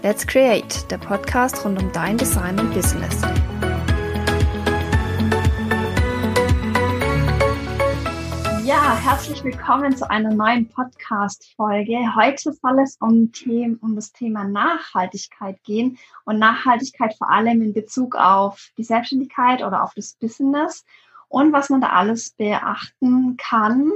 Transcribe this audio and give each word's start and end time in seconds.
Let's 0.00 0.24
Create, 0.24 0.88
der 0.92 0.98
Podcast 0.98 1.64
rund 1.64 1.82
um 1.82 1.90
dein 1.90 2.16
Design 2.16 2.60
und 2.60 2.72
Business. 2.72 3.20
Ja, 8.64 8.96
herzlich 8.96 9.42
willkommen 9.42 9.96
zu 9.96 10.08
einer 10.08 10.32
neuen 10.32 10.68
Podcast-Folge. 10.68 12.14
Heute 12.14 12.52
soll 12.52 12.78
es 12.80 12.96
um, 13.00 13.32
Themen, 13.32 13.76
um 13.82 13.96
das 13.96 14.12
Thema 14.12 14.44
Nachhaltigkeit 14.44 15.60
gehen 15.64 15.98
und 16.24 16.38
Nachhaltigkeit 16.38 17.16
vor 17.18 17.28
allem 17.28 17.60
in 17.60 17.72
Bezug 17.72 18.14
auf 18.14 18.70
die 18.78 18.84
Selbstständigkeit 18.84 19.64
oder 19.64 19.82
auf 19.82 19.94
das 19.94 20.14
Business 20.14 20.84
und 21.26 21.52
was 21.52 21.70
man 21.70 21.80
da 21.80 21.88
alles 21.88 22.30
beachten 22.30 23.36
kann, 23.36 23.90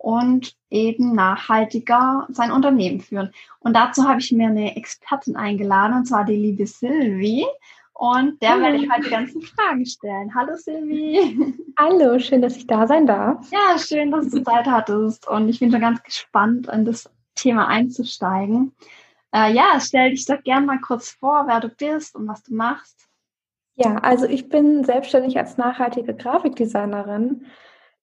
und 0.00 0.56
eben 0.70 1.14
nachhaltiger 1.14 2.26
sein 2.30 2.52
Unternehmen 2.52 3.00
führen. 3.00 3.32
Und 3.58 3.76
dazu 3.76 4.08
habe 4.08 4.18
ich 4.20 4.32
mir 4.32 4.48
eine 4.48 4.74
Expertin 4.74 5.36
eingeladen, 5.36 5.94
und 5.94 6.06
zwar 6.06 6.24
die 6.24 6.36
liebe 6.36 6.66
Silvi. 6.66 7.44
Und 7.92 8.40
der 8.40 8.52
Hallo. 8.52 8.62
werde 8.62 8.76
ich 8.78 8.90
heute 8.90 9.02
die 9.02 9.10
ganzen 9.10 9.42
Fragen 9.42 9.84
stellen. 9.84 10.34
Hallo 10.34 10.56
Silvi. 10.56 11.54
Hallo, 11.78 12.18
schön, 12.18 12.40
dass 12.40 12.56
ich 12.56 12.66
da 12.66 12.86
sein 12.86 13.06
darf. 13.06 13.46
Ja, 13.52 13.78
schön, 13.78 14.10
dass 14.10 14.30
du 14.30 14.42
Zeit 14.42 14.66
hattest. 14.66 15.28
Und 15.28 15.50
ich 15.50 15.60
bin 15.60 15.70
schon 15.70 15.82
ganz 15.82 16.02
gespannt, 16.02 16.66
in 16.68 16.86
das 16.86 17.10
Thema 17.34 17.68
einzusteigen. 17.68 18.72
Äh, 19.34 19.52
ja, 19.52 19.78
stell 19.80 20.12
dich 20.12 20.24
doch 20.24 20.42
gerne 20.42 20.64
mal 20.64 20.80
kurz 20.80 21.10
vor, 21.10 21.44
wer 21.46 21.60
du 21.60 21.68
bist 21.68 22.16
und 22.16 22.26
was 22.26 22.42
du 22.42 22.54
machst. 22.54 23.06
Ja, 23.74 23.96
also 23.96 24.24
ich 24.24 24.48
bin 24.48 24.82
selbstständig 24.82 25.36
als 25.36 25.58
nachhaltige 25.58 26.14
Grafikdesignerin 26.14 27.44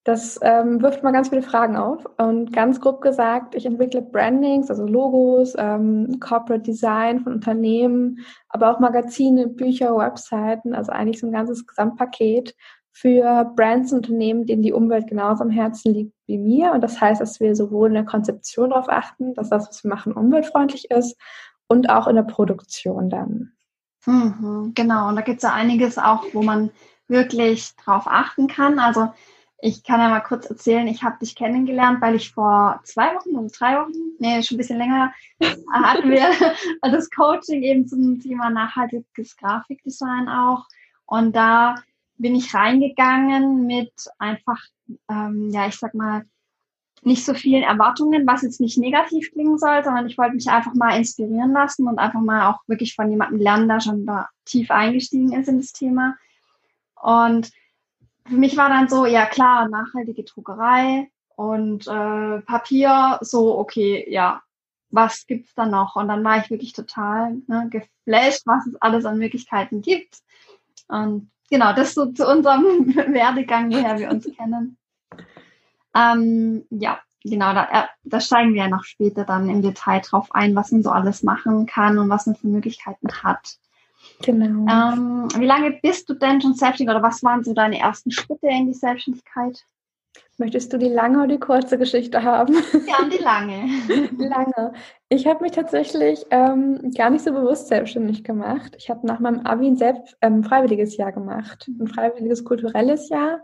das 0.07 0.39
ähm, 0.41 0.81
wirft 0.81 1.03
mal 1.03 1.11
ganz 1.11 1.27
viele 1.27 1.41
Fragen 1.41 1.75
auf. 1.75 2.05
Und 2.17 2.53
ganz 2.53 2.79
grob 2.79 3.02
gesagt, 3.02 3.55
ich 3.55 3.66
entwickle 3.66 4.02
Brandings, 4.02 4.70
also 4.70 4.85
Logos, 4.85 5.53
ähm, 5.57 6.21
Corporate 6.21 6.63
Design 6.63 7.20
von 7.20 7.33
Unternehmen, 7.33 8.20
aber 8.47 8.71
auch 8.71 8.80
Magazine, 8.80 9.49
Bücher, 9.49 9.97
Webseiten, 9.97 10.73
also 10.73 10.94
eigentlich 10.94 11.19
so 11.19 11.27
ein 11.27 11.33
ganzes 11.33 11.67
Gesamtpaket 11.67 12.55
für 12.94 13.52
Brands 13.58 13.91
und 13.91 13.97
Unternehmen, 13.97 14.45
denen 14.45 14.61
die 14.61 14.72
Umwelt 14.72 15.08
genauso 15.08 15.44
am 15.44 15.49
Herzen 15.49 15.94
liegt 15.94 16.14
wie 16.25 16.38
mir. 16.38 16.71
Und 16.71 16.80
das 16.80 17.02
heißt, 17.02 17.19
dass 17.19 17.42
wir 17.42 17.53
sowohl 17.53 17.89
in 17.89 17.95
der 17.95 18.05
Konzeption 18.05 18.69
darauf 18.69 18.88
achten, 18.88 19.33
dass 19.33 19.49
das, 19.49 19.67
was 19.67 19.83
wir 19.83 19.89
machen, 19.89 20.14
umweltfreundlich 20.14 20.89
ist 20.89 21.17
und 21.67 21.89
auch 21.89 22.08
in 22.08 22.16
der 22.16 22.23
Produktion 22.23 23.09
dann. 23.09 23.52
Mhm, 24.05 24.71
genau, 24.73 25.09
und 25.09 25.17
da 25.17 25.21
gibt 25.21 25.39
es 25.39 25.44
ja 25.44 25.52
einiges 25.52 25.97
auch, 25.97 26.23
wo 26.31 26.44
man 26.44 26.69
wirklich 27.09 27.75
drauf 27.75 28.03
achten 28.05 28.47
kann. 28.47 28.80
Also 28.80 29.09
ich 29.59 29.83
kann 29.83 30.00
ja 30.00 30.09
mal 30.09 30.22
kurz 30.22 30.45
erzählen, 30.45 30.88
ich 30.88 31.03
habe 31.03 31.17
dich 31.19 31.36
kennengelernt, 31.36 32.00
weil 32.00 32.16
ich 32.16 32.31
vor 32.31 32.80
zwei 32.83 33.16
Wochen 33.16 33.36
oder 33.36 33.47
drei 33.47 33.81
Wochen, 33.81 34.16
nee, 34.19 34.41
schon 34.44 34.55
ein 34.55 34.59
bisschen 34.59 34.77
länger, 34.77 35.14
hatten 35.72 36.09
wir 36.09 36.30
das 36.81 37.09
Coaching 37.09 37.64
eben 37.64 37.88
zum 37.88 38.19
Thema 38.19 38.49
nachhaltiges 38.49 39.36
Grafikdesign 39.38 40.30
auch. 40.30 40.66
Und 41.05 41.36
da 41.36 41.75
bin 42.17 42.36
ich 42.36 42.53
reingegangen 42.53 43.66
mit 43.66 43.91
einfach, 44.19 44.61
ähm, 45.09 45.49
ja, 45.49 45.67
ich 45.67 45.75
sag 45.75 45.95
mal, 45.95 46.25
nicht 47.02 47.25
so 47.25 47.33
vielen 47.33 47.64
Erwartungen, 47.64 48.27
was 48.27 48.42
jetzt 48.42 48.59
nicht 48.59 48.77
negativ 48.77 49.31
klingen 49.31 49.58
soll, 49.58 49.83
sondern 49.83 50.08
ich 50.08 50.17
wollte 50.17 50.36
mich 50.36 50.49
einfach 50.49 50.73
mal 50.73 50.97
inspirieren 50.97 51.53
lassen 51.53 51.88
und 51.88 51.99
einfach 51.99 52.19
mal 52.19 52.47
auch 52.47 52.59
wirklich 52.67 52.95
von 52.95 53.09
jemandem 53.09 53.39
lernen, 53.39 53.67
der 53.67 53.80
schon 53.80 54.05
da 54.05 54.30
tief 54.45 54.69
eingestiegen 54.71 55.31
ist 55.33 55.47
in 55.47 55.58
das 55.58 55.71
Thema. 55.71 56.16
Und 57.02 57.52
für 58.28 58.38
mich 58.38 58.58
war 58.58 58.70
dann 58.70 58.89
so, 58.89 59.06
ja 59.06 59.25
klar, 59.25 59.67
nachhaltige 59.70 60.23
Druckerei 60.23 61.09
und 61.36 61.88
äh, 61.88 62.42
Papier, 62.42 63.20
so, 63.22 63.58
okay, 63.58 64.06
ja, 64.09 64.42
was 64.89 65.28
gibt's 65.28 65.53
da 65.53 65.66
noch? 65.66 65.95
Und 65.95 66.08
dann 66.08 66.23
war 66.23 66.38
ich 66.39 66.50
wirklich 66.50 66.73
total 66.73 67.38
ne, 67.48 67.70
geflasht, 67.70 68.44
was 68.45 68.66
es 68.67 68.75
alles 68.81 69.05
an 69.05 69.17
Möglichkeiten 69.17 69.81
gibt. 69.81 70.20
Und 70.88 71.30
genau, 71.50 71.73
das 71.73 71.94
so 71.94 72.11
zu 72.11 72.28
unserem 72.28 72.95
Werdegang, 72.95 73.72
woher 73.72 74.00
wir 74.00 74.09
uns 74.09 74.30
kennen. 74.36 74.77
Ähm, 75.94 76.65
ja, 76.70 76.99
genau, 77.23 77.54
da, 77.54 77.67
äh, 77.71 77.88
da 78.04 78.20
steigen 78.20 78.54
wir 78.54 78.64
ja 78.64 78.70
noch 78.70 78.83
später 78.83 79.26
dann 79.26 79.49
im 79.49 79.61
Detail 79.61 80.02
drauf 80.02 80.30
ein, 80.32 80.55
was 80.55 80.71
man 80.71 80.83
so 80.83 80.89
alles 80.89 81.23
machen 81.23 81.65
kann 81.65 81.98
und 81.98 82.09
was 82.09 82.26
man 82.26 82.36
für 82.36 82.48
Möglichkeiten 82.48 83.09
hat. 83.23 83.58
Genau. 84.23 84.66
Ähm, 84.72 85.28
wie 85.38 85.45
lange 85.45 85.80
bist 85.82 86.10
du 86.10 86.14
denn 86.14 86.42
schon 86.42 86.54
selbstständig 86.54 86.95
oder 86.95 87.04
was 87.04 87.23
waren 87.23 87.44
so 87.44 87.54
deine 87.54 87.80
ersten 87.80 88.11
Schritte 88.11 88.48
in 88.48 88.67
die 88.67 88.73
Selbstständigkeit? 88.73 89.64
Möchtest 90.39 90.72
du 90.72 90.78
die 90.78 90.89
lange 90.89 91.20
oder 91.20 91.28
die 91.28 91.39
kurze 91.39 91.80
Geschichte 91.80 92.22
haben? 92.22 92.54
Ja, 92.88 93.08
die 93.11 93.23
lange. 93.23 93.67
lange. 94.17 94.73
Ich 95.10 95.26
habe 95.26 95.44
mich 95.44 95.54
tatsächlich 95.54 96.26
ähm, 96.30 96.92
gar 96.95 97.10
nicht 97.10 97.23
so 97.23 97.32
bewusst 97.32 97.67
selbstständig 97.67 98.23
gemacht. 98.23 98.76
Ich 98.77 98.89
habe 98.89 99.06
nach 99.08 99.20
meinem 99.20 99.45
Abi 99.48 99.67
ein 99.67 99.77
selbst, 99.77 100.16
ähm, 100.22 100.44
freiwilliges 100.44 100.95
Jahr 100.95 101.11
gemacht, 101.11 101.67
ein 101.67 101.88
freiwilliges 101.88 102.44
kulturelles 102.44 103.10
Jahr 103.10 103.44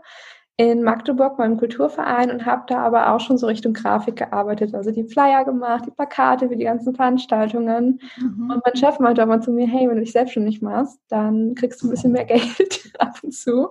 in 0.56 0.84
Magdeburg 0.84 1.36
beim 1.36 1.56
Kulturverein 1.56 2.30
und 2.30 2.46
habe 2.46 2.62
da 2.68 2.78
aber 2.78 3.12
auch 3.12 3.18
schon 3.18 3.38
so 3.38 3.46
Richtung 3.48 3.72
Grafik 3.72 4.16
gearbeitet. 4.16 4.72
Also 4.74 4.92
die 4.92 5.02
Flyer 5.04 5.44
gemacht, 5.44 5.84
die 5.86 5.90
Plakate 5.90 6.48
für 6.48 6.56
die 6.56 6.64
ganzen 6.64 6.94
Veranstaltungen. 6.94 8.00
Mhm. 8.16 8.50
Und 8.50 8.62
mein 8.64 8.76
Chef 8.76 9.00
meinte 9.00 9.22
aber 9.22 9.40
zu 9.40 9.50
mir, 9.50 9.66
hey, 9.66 9.88
wenn 9.88 9.96
du 9.96 10.02
dich 10.02 10.12
selbstständig 10.12 10.62
machst, 10.62 11.00
dann 11.08 11.56
kriegst 11.56 11.82
du 11.82 11.88
ein 11.88 11.90
bisschen 11.90 12.12
mehr 12.12 12.24
Geld 12.24 12.92
ab 13.00 13.18
und 13.22 13.34
zu. 13.34 13.70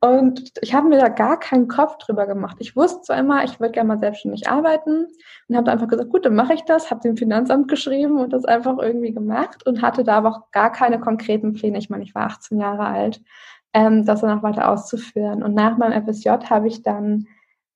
Und 0.00 0.52
ich 0.60 0.74
habe 0.74 0.88
mir 0.88 0.98
da 0.98 1.08
gar 1.08 1.38
keinen 1.38 1.66
Kopf 1.66 1.98
drüber 1.98 2.26
gemacht. 2.26 2.56
Ich 2.60 2.76
wusste 2.76 3.02
zwar 3.02 3.18
immer, 3.18 3.42
ich 3.42 3.58
würde 3.58 3.72
gerne 3.72 3.88
mal 3.88 3.98
selbstständig 3.98 4.48
arbeiten 4.48 5.08
und 5.48 5.56
habe 5.56 5.72
einfach 5.72 5.88
gesagt, 5.88 6.10
gut, 6.10 6.24
dann 6.24 6.36
mache 6.36 6.54
ich 6.54 6.62
das, 6.62 6.90
habe 6.90 7.00
dem 7.00 7.16
Finanzamt 7.16 7.66
geschrieben 7.66 8.20
und 8.20 8.32
das 8.32 8.44
einfach 8.44 8.78
irgendwie 8.78 9.12
gemacht 9.12 9.66
und 9.66 9.82
hatte 9.82 10.04
da 10.04 10.18
aber 10.18 10.30
auch 10.30 10.50
gar 10.52 10.70
keine 10.70 11.00
konkreten 11.00 11.52
Pläne. 11.52 11.78
Ich 11.78 11.90
meine, 11.90 12.04
ich 12.04 12.14
war 12.14 12.26
18 12.26 12.58
Jahre 12.58 12.86
alt 12.86 13.20
ähm, 13.72 14.04
das 14.04 14.20
dann 14.20 14.38
auch 14.38 14.42
weiter 14.42 14.70
auszuführen. 14.70 15.42
Und 15.42 15.54
nach 15.54 15.76
meinem 15.76 16.04
FSJ 16.04 16.30
habe 16.48 16.68
ich 16.68 16.82
dann 16.82 17.26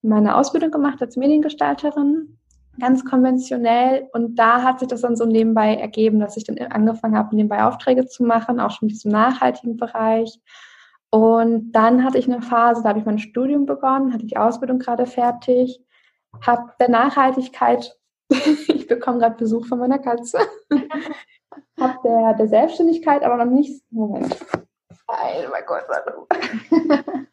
meine 0.03 0.37
Ausbildung 0.37 0.71
gemacht 0.71 1.01
als 1.01 1.17
Mediengestalterin, 1.17 2.39
ganz 2.81 3.05
konventionell. 3.05 4.09
Und 4.13 4.37
da 4.37 4.63
hat 4.63 4.81
sich 4.81 4.89
das 4.89 5.03
dann 5.03 5.17
so 5.17 5.27
nebenbei 5.27 5.77
ergeben, 5.77 6.19
dass 6.19 6.37
ich 6.37 6.45
dann 6.45 6.59
angefangen 6.59 7.17
habe, 7.17 7.37
nebenbei 7.37 7.65
Aufträge 7.65 8.07
zu 8.07 8.25
machen, 8.25 8.61
auch 8.61 8.71
schon 8.71 8.89
in 8.89 8.95
diesem 8.95 9.13
nachhaltigen 9.13 9.77
Bereich. 9.77 10.41
Und 11.11 11.73
dann 11.73 12.05
hatte 12.05 12.19
ich 12.19 12.27
eine 12.27 12.41
Phase, 12.41 12.83
da 12.83 12.89
habe 12.89 12.99
ich 12.99 13.05
mein 13.05 13.19
Studium 13.19 13.67
begonnen, 13.67 14.15
hatte 14.15 14.25
die 14.25 14.39
Ausbildung 14.39 14.79
gerade 14.79 15.05
fertig, 15.05 15.85
habe 16.45 16.73
der 16.81 16.89
Nachhaltigkeit, 16.89 17.95
ich 18.31 18.87
bekomme 18.87 19.19
gerade 19.19 19.37
Besuch 19.37 19.67
von 19.67 19.79
meiner 19.79 19.99
Katze, 19.99 20.39
habe 21.79 21.99
der, 22.03 22.35
der 22.35 22.49
Selbstständigkeit 22.49 23.25
aber 23.25 23.45
noch 23.45 23.53
nicht, 23.53 23.85
Moment, 23.91 24.39
Nein, 25.13 25.51
mein 25.51 25.65
Gott, 25.67 25.85
warte. 25.89 26.15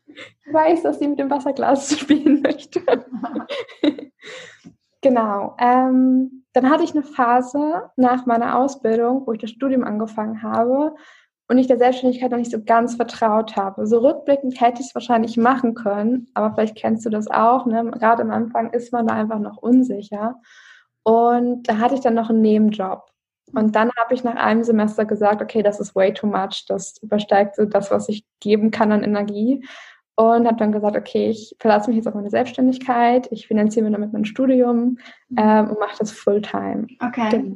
Ich 0.45 0.53
weiß, 0.53 0.83
dass 0.83 0.99
sie 0.99 1.07
mit 1.07 1.19
dem 1.19 1.29
Wasserglas 1.29 1.91
spielen 1.99 2.41
möchte. 2.41 2.81
genau. 5.01 5.55
Ähm, 5.59 6.45
dann 6.53 6.69
hatte 6.69 6.83
ich 6.83 6.91
eine 6.91 7.03
Phase 7.03 7.89
nach 7.95 8.25
meiner 8.25 8.57
Ausbildung, 8.57 9.25
wo 9.25 9.33
ich 9.33 9.39
das 9.39 9.51
Studium 9.51 9.83
angefangen 9.83 10.41
habe 10.41 10.95
und 11.47 11.57
ich 11.57 11.67
der 11.67 11.77
Selbstständigkeit 11.77 12.31
noch 12.31 12.39
nicht 12.39 12.51
so 12.51 12.63
ganz 12.63 12.95
vertraut 12.95 13.55
habe. 13.55 13.85
So 13.85 13.99
rückblickend 13.99 14.59
hätte 14.59 14.81
ich 14.81 14.87
es 14.87 14.95
wahrscheinlich 14.95 15.37
machen 15.37 15.75
können, 15.75 16.27
aber 16.33 16.53
vielleicht 16.53 16.75
kennst 16.75 17.05
du 17.05 17.09
das 17.09 17.27
auch. 17.27 17.65
Ne? 17.65 17.91
Gerade 17.91 18.23
am 18.23 18.31
Anfang 18.31 18.73
ist 18.73 18.91
man 18.91 19.07
da 19.07 19.13
einfach 19.13 19.39
noch 19.39 19.57
unsicher. 19.57 20.41
Und 21.03 21.69
da 21.69 21.77
hatte 21.77 21.95
ich 21.95 22.01
dann 22.01 22.15
noch 22.15 22.29
einen 22.29 22.41
Nebenjob. 22.41 23.08
Und 23.53 23.75
dann 23.75 23.91
habe 23.97 24.13
ich 24.13 24.23
nach 24.23 24.35
einem 24.35 24.63
Semester 24.63 25.05
gesagt, 25.05 25.41
okay, 25.41 25.63
das 25.63 25.79
ist 25.79 25.95
way 25.95 26.13
too 26.13 26.27
much, 26.27 26.65
das 26.67 26.97
übersteigt 27.01 27.55
so 27.55 27.65
das, 27.65 27.91
was 27.91 28.09
ich 28.09 28.23
geben 28.39 28.71
kann 28.71 28.91
an 28.91 29.03
Energie. 29.03 29.65
Und 30.15 30.47
habe 30.47 30.57
dann 30.57 30.73
gesagt, 30.73 30.97
okay, 30.97 31.29
ich 31.29 31.55
verlasse 31.59 31.89
mich 31.89 31.95
jetzt 31.95 32.07
auf 32.07 32.13
meine 32.13 32.29
Selbstständigkeit, 32.29 33.31
ich 33.31 33.47
finanziere 33.47 33.85
mir 33.85 33.91
damit 33.91 34.11
mein 34.11 34.25
Studium 34.25 34.97
mhm. 35.29 35.37
ähm, 35.37 35.69
und 35.69 35.79
mache 35.79 35.97
das 35.97 36.11
Fulltime. 36.11 36.87
Okay. 36.99 37.55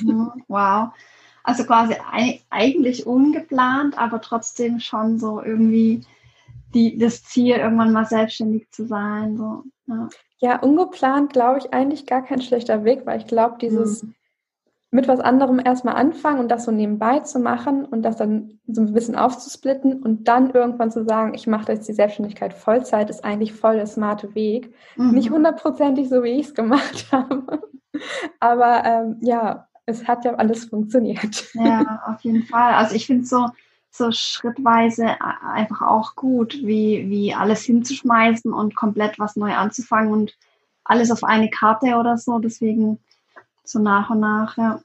Genau. 0.00 0.32
wow. 0.48 0.88
Also 1.42 1.64
quasi 1.64 1.96
eigentlich 2.50 3.06
ungeplant, 3.06 3.96
aber 3.96 4.20
trotzdem 4.20 4.78
schon 4.78 5.18
so 5.18 5.42
irgendwie 5.42 6.02
die, 6.74 6.98
das 6.98 7.24
Ziel, 7.24 7.56
irgendwann 7.56 7.92
mal 7.92 8.04
selbstständig 8.04 8.70
zu 8.70 8.86
sein. 8.86 9.38
So, 9.38 9.64
ja. 9.86 10.08
ja 10.38 10.58
ungeplant, 10.60 11.32
glaube 11.32 11.60
ich, 11.60 11.72
eigentlich 11.72 12.04
gar 12.04 12.22
kein 12.22 12.42
schlechter 12.42 12.84
Weg, 12.84 13.06
weil 13.06 13.20
ich 13.20 13.26
glaube, 13.26 13.56
dieses 13.58 14.02
mhm 14.02 14.14
mit 14.92 15.06
was 15.06 15.20
anderem 15.20 15.60
erstmal 15.64 15.94
anfangen 15.94 16.40
und 16.40 16.48
das 16.48 16.64
so 16.64 16.72
nebenbei 16.72 17.20
zu 17.20 17.38
machen 17.38 17.84
und 17.84 18.02
das 18.02 18.16
dann 18.16 18.58
so 18.66 18.80
ein 18.80 18.92
bisschen 18.92 19.14
aufzusplitten 19.14 20.02
und 20.02 20.26
dann 20.26 20.50
irgendwann 20.50 20.90
zu 20.90 21.04
sagen, 21.04 21.34
ich 21.34 21.46
mache 21.46 21.72
jetzt 21.72 21.88
die 21.88 21.92
Selbstständigkeit 21.92 22.52
Vollzeit, 22.52 23.08
ist 23.08 23.24
eigentlich 23.24 23.52
voll 23.52 23.76
der 23.76 23.86
smarte 23.86 24.34
Weg. 24.34 24.74
Mhm. 24.96 25.12
Nicht 25.12 25.30
hundertprozentig 25.30 26.08
so, 26.08 26.24
wie 26.24 26.40
ich 26.40 26.46
es 26.46 26.54
gemacht 26.54 27.06
habe. 27.12 27.62
Aber 28.40 28.84
ähm, 28.84 29.16
ja, 29.20 29.68
es 29.86 30.08
hat 30.08 30.24
ja 30.24 30.34
alles 30.34 30.64
funktioniert. 30.64 31.46
Ja, 31.54 32.02
auf 32.06 32.20
jeden 32.22 32.44
Fall. 32.44 32.74
Also 32.74 32.96
ich 32.96 33.06
finde 33.06 33.26
so, 33.26 33.46
so 33.92 34.10
schrittweise 34.10 35.16
einfach 35.20 35.82
auch 35.82 36.16
gut, 36.16 36.54
wie, 36.62 37.08
wie 37.08 37.32
alles 37.32 37.62
hinzuschmeißen 37.62 38.52
und 38.52 38.74
komplett 38.74 39.20
was 39.20 39.36
neu 39.36 39.54
anzufangen 39.54 40.12
und 40.12 40.36
alles 40.82 41.12
auf 41.12 41.22
eine 41.22 41.48
Karte 41.48 41.94
oder 41.96 42.16
so. 42.16 42.40
Deswegen 42.40 42.98
so 43.70 43.78
nach 43.78 44.10
und 44.10 44.20
nach, 44.20 44.56
ja. 44.56 44.80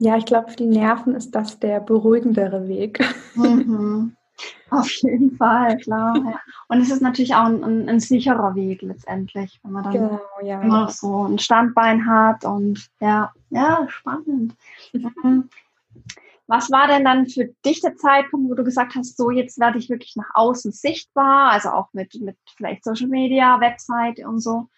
Ja, 0.00 0.16
ich 0.16 0.26
glaube, 0.26 0.50
für 0.50 0.56
die 0.56 0.66
Nerven 0.66 1.14
ist 1.16 1.32
das 1.32 1.58
der 1.58 1.80
beruhigendere 1.80 2.68
Weg. 2.68 3.04
Mhm. 3.34 4.14
Auf 4.70 4.90
jeden 5.02 5.36
Fall, 5.36 5.76
klar. 5.78 6.16
Ja. 6.16 6.40
Und 6.68 6.80
es 6.80 6.90
ist 6.90 7.02
natürlich 7.02 7.34
auch 7.34 7.46
ein, 7.46 7.64
ein, 7.64 7.88
ein, 7.88 8.00
sicherer 8.00 8.54
Weg 8.54 8.82
letztendlich, 8.82 9.58
wenn 9.62 9.72
man 9.72 9.84
dann 9.84 9.92
genau, 9.92 10.20
ja. 10.42 10.62
immer 10.62 10.82
noch 10.82 10.90
so 10.90 11.24
ein 11.24 11.38
Standbein 11.38 12.06
hat 12.06 12.44
und 12.44 12.88
ja, 13.00 13.32
ja, 13.50 13.86
spannend. 13.88 14.54
Mhm. 14.92 15.48
Was 16.46 16.70
war 16.70 16.86
denn 16.86 17.04
dann 17.04 17.26
für 17.26 17.52
dich 17.64 17.80
der 17.80 17.96
Zeitpunkt, 17.96 18.50
wo 18.50 18.54
du 18.54 18.64
gesagt 18.64 18.94
hast, 18.94 19.16
so 19.16 19.30
jetzt 19.30 19.58
werde 19.58 19.78
ich 19.78 19.90
wirklich 19.90 20.16
nach 20.16 20.30
außen 20.34 20.72
sichtbar, 20.72 21.50
also 21.50 21.70
auch 21.70 21.88
mit, 21.92 22.14
mit 22.20 22.36
vielleicht 22.56 22.84
Social 22.84 23.08
Media, 23.08 23.60
Website 23.60 24.24
und 24.24 24.40
so? 24.40 24.68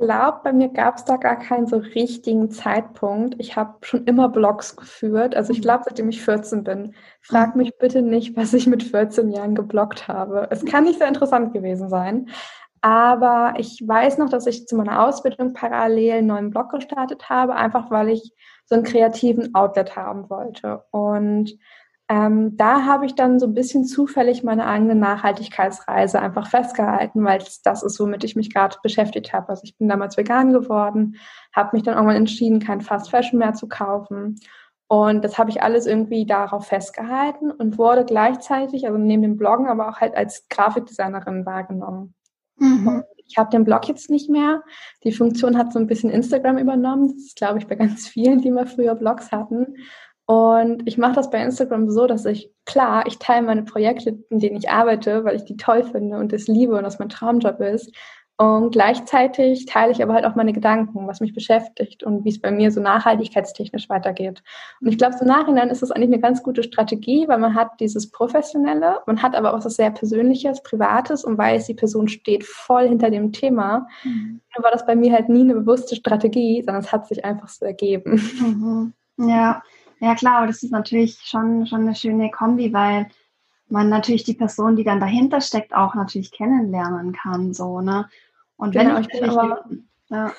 Glaube, 0.00 0.40
bei 0.42 0.52
mir 0.52 0.68
gab 0.68 0.96
es 0.96 1.04
da 1.04 1.16
gar 1.16 1.36
keinen 1.36 1.66
so 1.66 1.76
richtigen 1.76 2.50
Zeitpunkt. 2.50 3.36
Ich 3.38 3.54
habe 3.56 3.74
schon 3.82 4.04
immer 4.04 4.28
Blogs 4.28 4.74
geführt. 4.74 5.36
Also 5.36 5.52
ich 5.52 5.58
mhm. 5.58 5.62
glaube, 5.62 5.84
seitdem 5.86 6.08
ich 6.08 6.22
14 6.22 6.64
bin. 6.64 6.94
Frag 7.20 7.54
mich 7.54 7.76
bitte 7.78 8.02
nicht, 8.02 8.36
was 8.36 8.52
ich 8.54 8.66
mit 8.66 8.82
14 8.82 9.30
Jahren 9.30 9.54
gebloggt 9.54 10.08
habe. 10.08 10.48
Es 10.50 10.64
kann 10.64 10.84
nicht 10.84 10.98
sehr 10.98 11.08
interessant 11.08 11.52
gewesen 11.52 11.88
sein. 11.88 12.30
Aber 12.82 13.54
ich 13.58 13.82
weiß 13.86 14.18
noch, 14.18 14.30
dass 14.30 14.46
ich 14.46 14.66
zu 14.66 14.74
meiner 14.74 15.06
Ausbildung 15.06 15.52
parallel 15.52 16.18
einen 16.18 16.26
neuen 16.28 16.50
Blog 16.50 16.70
gestartet 16.70 17.28
habe, 17.28 17.54
einfach 17.54 17.90
weil 17.90 18.08
ich 18.08 18.32
so 18.64 18.74
einen 18.74 18.84
kreativen 18.84 19.54
Outlet 19.54 19.96
haben 19.96 20.30
wollte. 20.30 20.82
Und 20.90 21.58
ähm, 22.10 22.56
da 22.56 22.86
habe 22.86 23.06
ich 23.06 23.14
dann 23.14 23.38
so 23.38 23.46
ein 23.46 23.54
bisschen 23.54 23.84
zufällig 23.84 24.42
meine 24.42 24.66
eigene 24.66 24.96
Nachhaltigkeitsreise 24.96 26.20
einfach 26.20 26.48
festgehalten, 26.48 27.24
weil 27.24 27.38
das 27.62 27.84
ist, 27.84 28.00
womit 28.00 28.24
ich 28.24 28.34
mich 28.34 28.52
gerade 28.52 28.76
beschäftigt 28.82 29.32
habe. 29.32 29.50
Also 29.50 29.62
ich 29.62 29.78
bin 29.78 29.88
damals 29.88 30.16
vegan 30.16 30.52
geworden, 30.52 31.14
habe 31.54 31.70
mich 31.72 31.84
dann 31.84 31.94
irgendwann 31.94 32.16
entschieden, 32.16 32.58
kein 32.58 32.80
Fast 32.80 33.10
Fashion 33.10 33.38
mehr 33.38 33.54
zu 33.54 33.68
kaufen. 33.68 34.40
Und 34.88 35.22
das 35.22 35.38
habe 35.38 35.50
ich 35.50 35.62
alles 35.62 35.86
irgendwie 35.86 36.26
darauf 36.26 36.66
festgehalten 36.66 37.52
und 37.52 37.78
wurde 37.78 38.04
gleichzeitig, 38.04 38.88
also 38.88 38.98
neben 38.98 39.22
dem 39.22 39.36
Bloggen, 39.36 39.68
aber 39.68 39.88
auch 39.88 40.00
halt 40.00 40.16
als 40.16 40.48
Grafikdesignerin 40.48 41.46
wahrgenommen. 41.46 42.14
Mhm. 42.56 43.04
Ich 43.28 43.38
habe 43.38 43.50
den 43.50 43.62
Blog 43.62 43.86
jetzt 43.86 44.10
nicht 44.10 44.28
mehr. 44.28 44.64
Die 45.04 45.12
Funktion 45.12 45.56
hat 45.56 45.72
so 45.72 45.78
ein 45.78 45.86
bisschen 45.86 46.10
Instagram 46.10 46.58
übernommen. 46.58 47.06
Das 47.06 47.18
ist, 47.18 47.36
glaube 47.36 47.60
ich, 47.60 47.68
bei 47.68 47.76
ganz 47.76 48.08
vielen, 48.08 48.40
die 48.40 48.50
mal 48.50 48.66
früher 48.66 48.96
Blogs 48.96 49.30
hatten. 49.30 49.76
Und 50.30 50.86
ich 50.86 50.96
mache 50.96 51.14
das 51.14 51.28
bei 51.28 51.42
Instagram 51.42 51.90
so, 51.90 52.06
dass 52.06 52.24
ich, 52.24 52.52
klar, 52.64 53.04
ich 53.08 53.18
teile 53.18 53.44
meine 53.44 53.64
Projekte, 53.64 54.16
in 54.30 54.38
denen 54.38 54.58
ich 54.58 54.70
arbeite, 54.70 55.24
weil 55.24 55.34
ich 55.34 55.44
die 55.44 55.56
toll 55.56 55.82
finde 55.82 56.18
und 56.18 56.32
das 56.32 56.46
liebe 56.46 56.76
und 56.76 56.84
das 56.84 57.00
mein 57.00 57.08
Traumjob 57.08 57.58
ist. 57.58 57.92
Und 58.36 58.70
gleichzeitig 58.70 59.66
teile 59.66 59.90
ich 59.90 60.00
aber 60.00 60.14
halt 60.14 60.24
auch 60.24 60.36
meine 60.36 60.52
Gedanken, 60.52 61.08
was 61.08 61.18
mich 61.18 61.34
beschäftigt 61.34 62.04
und 62.04 62.24
wie 62.24 62.28
es 62.28 62.40
bei 62.40 62.52
mir 62.52 62.70
so 62.70 62.80
nachhaltigkeitstechnisch 62.80 63.88
weitergeht. 63.88 64.44
Und 64.80 64.86
ich 64.86 64.98
glaube, 64.98 65.16
so 65.18 65.24
nachhinein 65.24 65.68
ist 65.68 65.82
das 65.82 65.90
eigentlich 65.90 66.12
eine 66.12 66.20
ganz 66.20 66.44
gute 66.44 66.62
Strategie, 66.62 67.26
weil 67.26 67.38
man 67.38 67.56
hat 67.56 67.80
dieses 67.80 68.12
Professionelle, 68.12 69.00
man 69.06 69.20
hat 69.22 69.34
aber 69.34 69.52
auch 69.52 69.64
was 69.64 69.74
sehr 69.74 69.90
Persönliches, 69.90 70.62
Privates 70.62 71.24
und 71.24 71.38
weiß, 71.38 71.66
die 71.66 71.74
Person 71.74 72.06
steht 72.06 72.44
voll 72.44 72.86
hinter 72.86 73.10
dem 73.10 73.32
Thema. 73.32 73.88
Mhm. 74.04 74.40
Dann 74.54 74.62
war 74.62 74.70
das 74.70 74.86
bei 74.86 74.94
mir 74.94 75.12
halt 75.12 75.28
nie 75.28 75.40
eine 75.40 75.54
bewusste 75.54 75.96
Strategie, 75.96 76.62
sondern 76.64 76.84
es 76.84 76.92
hat 76.92 77.08
sich 77.08 77.24
einfach 77.24 77.48
so 77.48 77.64
ergeben. 77.64 78.22
Mhm. 78.40 79.28
Ja, 79.28 79.62
ja 80.00 80.14
klar, 80.14 80.38
aber 80.38 80.46
das 80.46 80.62
ist 80.62 80.72
natürlich 80.72 81.18
schon, 81.22 81.66
schon 81.66 81.82
eine 81.82 81.94
schöne 81.94 82.30
Kombi, 82.30 82.72
weil 82.72 83.08
man 83.68 83.88
natürlich 83.88 84.24
die 84.24 84.34
Person, 84.34 84.76
die 84.76 84.84
dann 84.84 85.00
dahinter 85.00 85.40
steckt, 85.40 85.74
auch 85.74 85.94
natürlich 85.94 86.32
kennenlernen 86.32 87.12
kann. 87.12 87.54
So, 87.54 87.80
ne? 87.80 88.08
Und 88.56 88.74
wenn 88.74 88.88
genau, 88.88 89.00
ich 89.00 89.08
bin 89.08 89.24
aber, 89.24 89.64
ja. 90.08 90.32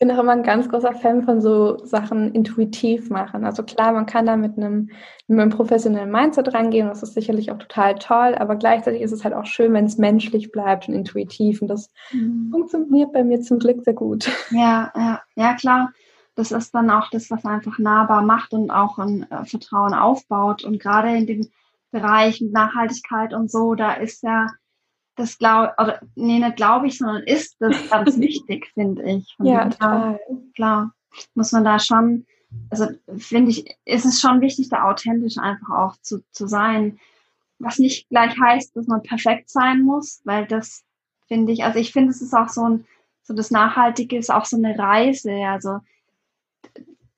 bin 0.00 0.10
auch 0.10 0.18
immer 0.18 0.32
ein 0.32 0.42
ganz 0.42 0.68
großer 0.68 0.92
Fan 0.92 1.22
von 1.22 1.40
so 1.40 1.78
Sachen 1.84 2.34
intuitiv 2.34 3.08
machen. 3.10 3.44
Also 3.44 3.62
klar, 3.62 3.92
man 3.92 4.06
kann 4.06 4.26
da 4.26 4.36
mit 4.36 4.56
einem, 4.58 4.90
mit 5.28 5.40
einem 5.40 5.50
professionellen 5.50 6.10
Mindset 6.10 6.52
rangehen, 6.52 6.88
das 6.88 7.02
ist 7.02 7.14
sicherlich 7.14 7.52
auch 7.52 7.58
total 7.58 7.94
toll, 7.94 8.34
aber 8.34 8.56
gleichzeitig 8.56 9.00
ist 9.00 9.12
es 9.12 9.24
halt 9.24 9.34
auch 9.34 9.46
schön, 9.46 9.72
wenn 9.72 9.86
es 9.86 9.96
menschlich 9.96 10.50
bleibt 10.50 10.88
und 10.88 10.94
intuitiv. 10.94 11.62
Und 11.62 11.68
das 11.68 11.90
mhm. 12.12 12.48
funktioniert 12.50 13.12
bei 13.12 13.22
mir 13.22 13.40
zum 13.40 13.60
Glück 13.60 13.82
sehr 13.84 13.94
gut. 13.94 14.28
Ja, 14.50 14.92
ja, 14.96 15.22
ja, 15.36 15.54
klar 15.54 15.92
das 16.34 16.50
ist 16.50 16.74
dann 16.74 16.90
auch 16.90 17.10
das, 17.10 17.30
was 17.30 17.44
einfach 17.44 17.78
nahbar 17.78 18.22
macht 18.22 18.52
und 18.52 18.70
auch 18.70 18.98
ein 18.98 19.30
äh, 19.30 19.44
Vertrauen 19.44 19.94
aufbaut. 19.94 20.64
Und 20.64 20.80
gerade 20.80 21.16
in 21.16 21.26
dem 21.26 21.48
Bereich 21.90 22.40
Nachhaltigkeit 22.40 23.32
und 23.32 23.50
so, 23.50 23.74
da 23.74 23.92
ist 23.92 24.22
ja 24.22 24.48
das 25.16 25.38
glaube 25.38 25.74
oder 25.78 26.00
nee, 26.16 26.40
nicht 26.40 26.56
glaube 26.56 26.88
ich, 26.88 26.98
sondern 26.98 27.22
ist 27.22 27.56
das 27.60 27.88
ganz 27.88 28.18
wichtig, 28.18 28.70
finde 28.74 29.02
ich. 29.04 29.32
Von 29.36 29.46
ja, 29.46 29.68
total. 29.68 30.20
Klar, 30.56 30.92
muss 31.34 31.52
man 31.52 31.64
da 31.64 31.78
schon, 31.78 32.26
also 32.70 32.88
finde 33.16 33.52
ich, 33.52 33.76
ist 33.84 34.04
es 34.04 34.20
schon 34.20 34.40
wichtig, 34.40 34.68
da 34.70 34.90
authentisch 34.90 35.38
einfach 35.38 35.70
auch 35.70 35.96
zu, 36.02 36.24
zu 36.32 36.48
sein. 36.48 36.98
Was 37.60 37.78
nicht 37.78 38.08
gleich 38.08 38.34
heißt, 38.40 38.76
dass 38.76 38.88
man 38.88 39.02
perfekt 39.02 39.48
sein 39.48 39.82
muss, 39.82 40.20
weil 40.24 40.46
das 40.46 40.84
finde 41.28 41.52
ich, 41.52 41.62
also 41.62 41.78
ich 41.78 41.92
finde, 41.92 42.10
es 42.10 42.20
ist 42.20 42.34
auch 42.34 42.48
so 42.48 42.68
ein, 42.68 42.86
so 43.22 43.34
das 43.34 43.52
Nachhaltige 43.52 44.18
ist 44.18 44.32
auch 44.32 44.44
so 44.44 44.56
eine 44.56 44.76
Reise. 44.76 45.32
Also 45.46 45.78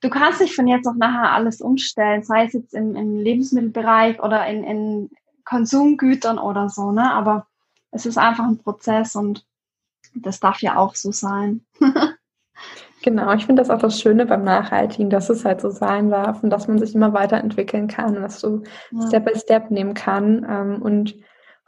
du 0.01 0.09
kannst 0.09 0.41
dich 0.41 0.55
von 0.55 0.67
jetzt 0.67 0.87
auf 0.87 0.95
nachher 0.95 1.31
alles 1.31 1.61
umstellen, 1.61 2.23
sei 2.23 2.45
es 2.45 2.53
jetzt 2.53 2.73
im, 2.73 2.95
im 2.95 3.17
Lebensmittelbereich 3.17 4.21
oder 4.21 4.45
in, 4.47 4.63
in 4.63 5.09
Konsumgütern 5.45 6.39
oder 6.39 6.69
so, 6.69 6.91
ne? 6.91 7.11
Aber 7.13 7.47
es 7.91 8.05
ist 8.05 8.17
einfach 8.17 8.45
ein 8.45 8.59
Prozess 8.59 9.15
und 9.15 9.45
das 10.13 10.39
darf 10.39 10.61
ja 10.61 10.77
auch 10.77 10.95
so 10.95 11.11
sein. 11.11 11.65
genau, 13.01 13.33
ich 13.33 13.45
finde 13.45 13.61
das 13.61 13.69
auch 13.69 13.79
das 13.79 13.99
Schöne 13.99 14.25
beim 14.25 14.43
Nachhaltigen, 14.43 15.09
dass 15.09 15.29
es 15.29 15.45
halt 15.45 15.61
so 15.61 15.69
sein 15.69 16.09
darf 16.09 16.43
und 16.43 16.49
dass 16.49 16.67
man 16.67 16.79
sich 16.79 16.93
immer 16.95 17.13
weiterentwickeln 17.13 17.87
kann 17.87 18.17
und 18.17 18.23
dass 18.23 18.39
du 18.39 18.63
ja. 18.91 19.07
Step 19.07 19.25
by 19.25 19.39
Step 19.39 19.71
nehmen 19.71 19.93
kann 19.93 20.45
ähm, 20.49 20.81
und 20.81 21.15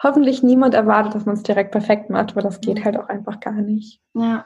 hoffentlich 0.02 0.44
niemand 0.44 0.74
erwartet, 0.74 1.16
dass 1.16 1.26
man 1.26 1.36
es 1.36 1.44
direkt 1.44 1.72
perfekt 1.72 2.10
macht, 2.10 2.36
weil 2.36 2.44
das 2.44 2.62
geht 2.62 2.84
halt 2.86 2.98
auch 2.98 3.10
einfach 3.10 3.40
gar 3.40 3.54
nicht. 3.54 4.02
Ja, 4.14 4.46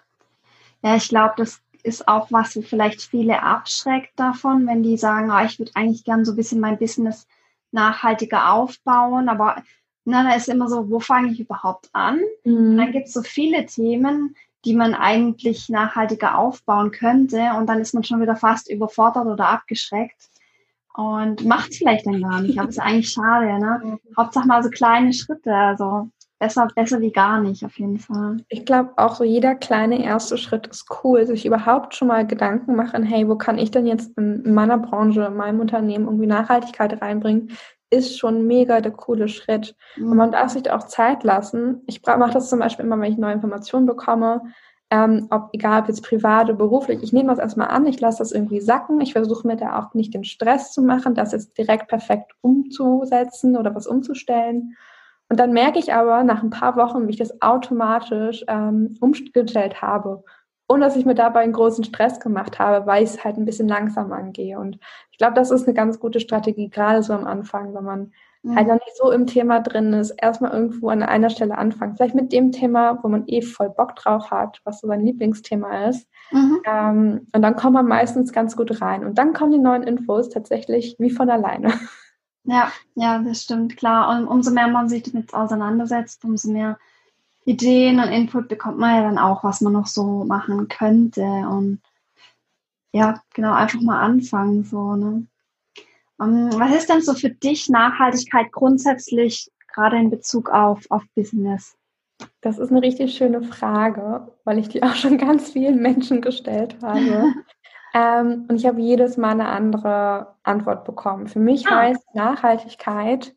ja 0.82 0.96
ich 0.96 1.10
glaube, 1.10 1.34
das 1.38 1.62
ist 1.84 2.08
auch 2.08 2.32
was, 2.32 2.56
wo 2.56 2.62
vielleicht 2.62 3.02
viele 3.02 3.44
abschreckt 3.44 4.18
davon, 4.18 4.66
wenn 4.68 4.84
die 4.84 4.98
sagen, 4.98 5.32
oh, 5.32 5.46
ich 5.46 5.60
würde 5.60 5.72
eigentlich 5.76 6.04
gern 6.04 6.26
so 6.26 6.32
ein 6.32 6.36
bisschen 6.36 6.60
mein 6.60 6.80
Business 6.80 7.28
nachhaltiger 7.72 8.54
aufbauen, 8.54 9.30
aber 9.30 9.64
na, 10.06 10.24
da 10.24 10.36
ist 10.36 10.50
immer 10.50 10.68
so, 10.68 10.90
wo 10.90 11.00
fange 11.00 11.32
ich 11.32 11.40
überhaupt 11.40 11.90
an? 11.94 12.20
Mhm. 12.44 12.78
Dann 12.78 12.92
gibt 12.92 13.08
es 13.08 13.14
so 13.14 13.22
viele 13.22 13.66
Themen, 13.66 14.36
die 14.66 14.74
man 14.74 14.94
eigentlich 14.94 15.70
nachhaltiger 15.70 16.38
aufbauen 16.38 16.92
könnte 16.92 17.52
und 17.58 17.68
dann 17.68 17.80
ist 17.80 17.94
man 17.94 18.04
schon 18.04 18.22
wieder 18.22 18.36
fast 18.36 18.70
überfordert 18.70 19.28
oder 19.28 19.50
abgeschreckt 19.50 20.30
und 20.94 21.44
macht 21.46 21.72
es 21.72 21.78
vielleicht 21.78 22.06
dann 22.06 22.22
gar 22.22 22.42
nicht. 22.42 22.60
Aber 22.60 22.70
es 22.70 22.78
ist 22.78 22.82
eigentlich 22.82 23.10
schade, 23.10 23.60
ne? 23.60 23.82
Mhm. 23.84 24.00
Hauptsache 24.18 24.48
mal 24.48 24.64
so 24.64 24.70
kleine 24.70 25.14
Schritte. 25.14 25.54
Also 25.54 26.10
besser, 26.44 26.68
besser 26.76 27.00
wie 27.00 27.12
gar 27.12 27.40
nicht, 27.40 27.64
auf 27.64 27.80
jeden 27.80 28.00
Fall. 28.00 28.38
Ich 28.50 28.66
glaube 28.66 28.92
auch 28.98 29.16
so 29.16 29.24
jeder 29.24 29.56
kleine 29.56 30.04
erste 30.04 30.38
Schritt 30.38 30.68
ist 30.68 30.86
cool, 31.04 31.26
sich 31.26 31.46
überhaupt 31.46 31.96
schon 31.96 32.10
mal 32.10 32.28
Gedanken 32.28 32.76
machen, 32.76 33.04
hey, 33.04 33.30
wo 33.30 33.36
kann 33.38 33.58
ich 33.58 33.72
denn 33.72 33.88
jetzt 33.88 34.18
in 34.18 34.54
meiner 34.54 34.78
Branche, 34.78 35.24
in 35.24 35.38
meinem 35.38 35.62
Unternehmen 35.62 36.06
irgendwie 36.06 36.28
Nachhaltigkeit 36.28 37.02
reinbringen, 37.02 37.52
ist 37.90 38.18
schon 38.18 38.46
mega 38.46 38.82
der 38.82 38.92
coole 38.92 39.30
Schritt. 39.30 39.76
Mhm. 39.96 40.12
Und 40.12 40.18
man 40.18 40.32
darf 40.32 40.52
sich 40.52 40.64
da 40.64 40.76
auch 40.76 40.84
Zeit 40.84 41.24
lassen. 41.24 41.82
Ich 41.88 42.02
mache 42.06 42.34
das 42.34 42.50
zum 42.50 42.60
Beispiel 42.60 42.86
immer, 42.86 43.00
wenn 43.00 43.12
ich 43.12 43.18
neue 43.18 43.34
Informationen 43.34 43.86
bekomme, 43.86 44.42
ähm, 44.90 45.28
ob 45.32 45.50
egal 45.54 45.82
ob 45.82 45.88
jetzt 45.88 46.04
privat 46.04 46.50
oder 46.50 46.56
beruflich, 46.56 47.02
ich 47.02 47.14
nehme 47.14 47.30
das 47.30 47.40
erstmal 47.40 47.70
an, 47.70 47.88
ich 47.88 48.00
lasse 48.00 48.20
das 48.20 48.32
irgendwie 48.32 48.60
sacken, 48.60 49.00
ich 49.00 49.14
versuche 49.14 49.48
mir 49.48 49.56
da 49.56 49.80
auch 49.80 49.94
nicht 49.94 50.14
den 50.14 50.24
Stress 50.26 50.72
zu 50.72 50.82
machen, 50.82 51.16
das 51.16 51.32
jetzt 51.32 51.58
direkt 51.58 51.88
perfekt 51.88 52.34
umzusetzen 52.42 53.56
oder 53.56 53.74
was 53.74 53.88
umzustellen. 53.88 54.76
Und 55.34 55.40
dann 55.40 55.52
merke 55.52 55.80
ich 55.80 55.92
aber 55.92 56.24
nach 56.24 56.44
ein 56.44 56.52
paar 56.52 56.76
Wochen, 56.76 57.08
wie 57.08 57.10
ich 57.10 57.18
das 57.18 57.42
automatisch 57.42 58.46
ähm, 58.48 58.96
umgestellt 59.02 59.82
habe, 59.82 60.24
ohne 60.68 60.86
dass 60.86 60.96
ich 60.96 61.08
mir 61.08 61.16
dabei 61.16 61.40
einen 61.40 61.54
großen 61.54 61.84
Stress 61.84 62.20
gemacht 62.20 62.60
habe, 62.60 62.86
weil 62.86 63.04
ich 63.04 63.10
es 63.10 63.24
halt 63.24 63.38
ein 63.38 63.46
bisschen 63.46 63.68
langsam 63.68 64.12
angehe. 64.12 64.60
Und 64.60 64.78
ich 65.10 65.18
glaube, 65.18 65.34
das 65.34 65.50
ist 65.50 65.66
eine 65.66 65.74
ganz 65.74 66.00
gute 66.00 66.20
Strategie, 66.20 66.70
gerade 66.70 67.02
so 67.02 67.14
am 67.14 67.26
Anfang, 67.26 67.74
wenn 67.74 67.84
man 67.84 68.12
mhm. 68.44 68.56
halt 68.56 68.68
noch 68.68 68.76
nicht 68.76 68.96
so 68.96 69.10
im 69.10 69.26
Thema 69.26 69.60
drin 69.60 69.92
ist, 69.94 70.12
erstmal 70.12 70.52
irgendwo 70.52 70.90
an 70.90 71.02
einer 71.02 71.32
Stelle 71.32 71.58
anfangen. 71.58 71.96
Vielleicht 71.96 72.14
mit 72.14 72.32
dem 72.32 72.52
Thema, 72.52 73.00
wo 73.02 73.08
man 73.08 73.24
eh 73.26 73.42
voll 73.42 73.72
Bock 73.72 73.96
drauf 73.96 74.30
hat, 74.30 74.62
was 74.66 74.82
so 74.82 74.88
sein 74.88 75.04
Lieblingsthema 75.04 75.88
ist. 75.88 76.08
Mhm. 76.32 76.62
Ähm, 76.68 77.28
und 77.34 77.42
dann 77.42 77.56
kommt 77.56 77.74
man 77.74 77.88
meistens 77.88 78.34
ganz 78.34 78.56
gut 78.56 78.82
rein. 78.82 79.04
Und 79.04 79.18
dann 79.18 79.34
kommen 79.34 79.52
die 79.52 79.58
neuen 79.58 79.82
Infos 79.82 80.30
tatsächlich 80.30 80.96
wie 81.00 81.10
von 81.10 81.32
alleine. 81.32 81.74
Ja, 82.46 82.72
ja, 82.96 83.20
das 83.20 83.44
stimmt, 83.44 83.78
klar. 83.78 84.10
Und 84.10 84.28
umso 84.28 84.52
mehr 84.52 84.68
man 84.68 84.90
sich 84.90 85.04
damit 85.04 85.34
auseinandersetzt, 85.34 86.24
umso 86.26 86.52
mehr 86.52 86.78
Ideen 87.46 88.00
und 88.00 88.10
Input 88.10 88.48
bekommt 88.48 88.80
man 88.80 88.96
ja 88.96 89.02
dann 89.04 89.18
auch, 89.18 89.44
was 89.44 89.62
man 89.62 89.74
noch 89.74 89.88
so 89.88 90.26
machen 90.26 90.68
könnte. 90.68 91.22
Und 91.22 91.82
ja, 92.92 93.22
genau, 93.34 93.54
einfach 93.54 93.82
mal 93.82 94.02
anfangen, 94.02 94.64
so, 94.64 94.96
ne? 94.96 95.28
Um, 96.20 96.52
ähm, 96.52 96.60
was 96.60 96.76
ist 96.76 96.90
denn 96.90 97.02
so 97.02 97.14
für 97.14 97.30
dich 97.30 97.70
Nachhaltigkeit 97.70 98.52
grundsätzlich, 98.52 99.52
gerade 99.74 99.98
in 99.98 100.12
Bezug 100.12 100.50
auf, 100.50 100.86
auf 100.90 101.04
Business? 101.16 101.76
Das 102.42 102.60
ist 102.60 102.72
eine 102.72 102.82
richtig 102.82 103.16
schöne 103.16 103.42
Frage, 103.42 104.32
weil 104.44 104.60
ich 104.60 104.70
die 104.70 104.84
auch 104.84 104.96
schon 104.96 105.18
ganz 105.18 105.52
vielen 105.52 105.82
Menschen 105.82 106.22
gestellt 106.22 106.78
habe. 106.82 107.34
Ähm, 107.94 108.46
und 108.50 108.56
ich 108.56 108.66
habe 108.66 108.82
jedes 108.82 109.18
Mal 109.18 109.32
eine 109.32 109.48
andere 109.48 110.36
Antwort 110.44 110.84
bekommen. 110.84 111.28
Für 111.28 111.40
mich 111.40 111.68
ah. 111.68 111.82
heißt 111.82 112.16
Nachhaltigkeit 112.16 113.34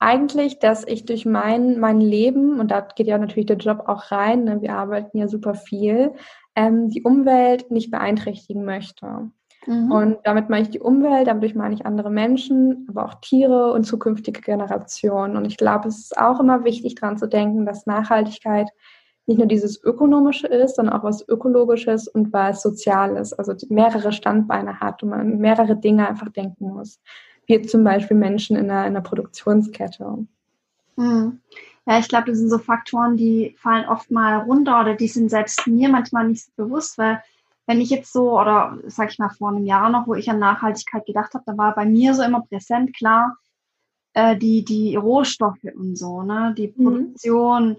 eigentlich, 0.00 0.58
dass 0.58 0.86
ich 0.86 1.06
durch 1.06 1.24
mein, 1.24 1.78
mein 1.80 2.00
Leben, 2.00 2.60
und 2.60 2.70
da 2.70 2.80
geht 2.82 3.06
ja 3.06 3.16
natürlich 3.16 3.46
der 3.46 3.56
Job 3.56 3.84
auch 3.86 4.10
rein, 4.10 4.44
ne, 4.44 4.60
wir 4.60 4.74
arbeiten 4.74 5.16
ja 5.16 5.28
super 5.28 5.54
viel, 5.54 6.12
ähm, 6.54 6.90
die 6.90 7.02
Umwelt 7.02 7.70
nicht 7.70 7.90
beeinträchtigen 7.90 8.64
möchte. 8.64 9.30
Mhm. 9.66 9.90
Und 9.90 10.18
damit 10.24 10.50
meine 10.50 10.64
ich 10.64 10.70
die 10.70 10.80
Umwelt, 10.80 11.26
dadurch 11.26 11.54
meine 11.54 11.74
ich 11.74 11.86
andere 11.86 12.10
Menschen, 12.10 12.86
aber 12.90 13.06
auch 13.06 13.14
Tiere 13.14 13.72
und 13.72 13.84
zukünftige 13.84 14.40
Generationen. 14.40 15.36
Und 15.36 15.46
ich 15.46 15.56
glaube, 15.56 15.88
es 15.88 15.98
ist 15.98 16.18
auch 16.18 16.38
immer 16.40 16.64
wichtig, 16.64 16.96
daran 16.96 17.16
zu 17.16 17.26
denken, 17.26 17.64
dass 17.64 17.86
Nachhaltigkeit 17.86 18.68
nicht 19.26 19.38
nur 19.38 19.46
dieses 19.46 19.82
Ökonomische 19.82 20.46
ist, 20.46 20.76
sondern 20.76 20.94
auch 20.96 21.04
was 21.04 21.26
Ökologisches 21.26 22.08
und 22.08 22.32
was 22.32 22.62
Soziales, 22.62 23.32
also 23.32 23.54
mehrere 23.68 24.12
Standbeine 24.12 24.80
hat 24.80 25.02
und 25.02 25.10
man 25.10 25.38
mehrere 25.38 25.76
Dinge 25.76 26.08
einfach 26.08 26.28
denken 26.28 26.68
muss. 26.68 27.00
Wie 27.46 27.60
zum 27.62 27.84
Beispiel 27.84 28.16
Menschen 28.16 28.56
in 28.56 28.70
einer, 28.70 28.86
in 28.86 28.96
einer 28.96 29.00
Produktionskette. 29.00 30.26
Mhm. 30.96 31.40
Ja, 31.86 31.98
ich 31.98 32.08
glaube, 32.08 32.30
das 32.30 32.38
sind 32.38 32.48
so 32.48 32.58
Faktoren, 32.58 33.16
die 33.16 33.54
fallen 33.58 33.86
oft 33.86 34.10
mal 34.10 34.38
runter 34.38 34.80
oder 34.80 34.94
die 34.94 35.08
sind 35.08 35.30
selbst 35.30 35.66
mir 35.66 35.88
manchmal 35.90 36.28
nicht 36.28 36.44
so 36.44 36.52
bewusst, 36.56 36.96
weil 36.96 37.22
wenn 37.66 37.80
ich 37.80 37.90
jetzt 37.90 38.12
so, 38.12 38.38
oder 38.40 38.78
sag 38.86 39.10
ich 39.10 39.18
mal 39.18 39.30
vor 39.30 39.50
einem 39.50 39.64
Jahr 39.64 39.90
noch, 39.90 40.06
wo 40.06 40.14
ich 40.14 40.30
an 40.30 40.38
Nachhaltigkeit 40.38 41.06
gedacht 41.06 41.34
habe, 41.34 41.44
da 41.46 41.56
war 41.56 41.74
bei 41.74 41.86
mir 41.86 42.14
so 42.14 42.22
immer 42.22 42.42
präsent, 42.42 42.94
klar, 42.94 43.36
äh, 44.14 44.36
die, 44.36 44.64
die 44.64 44.96
Rohstoffe 44.96 45.64
und 45.74 45.96
so, 45.96 46.22
ne, 46.22 46.54
die 46.56 46.72
mhm. 46.76 46.84
Produktion, 46.84 47.68
mhm. 47.70 47.76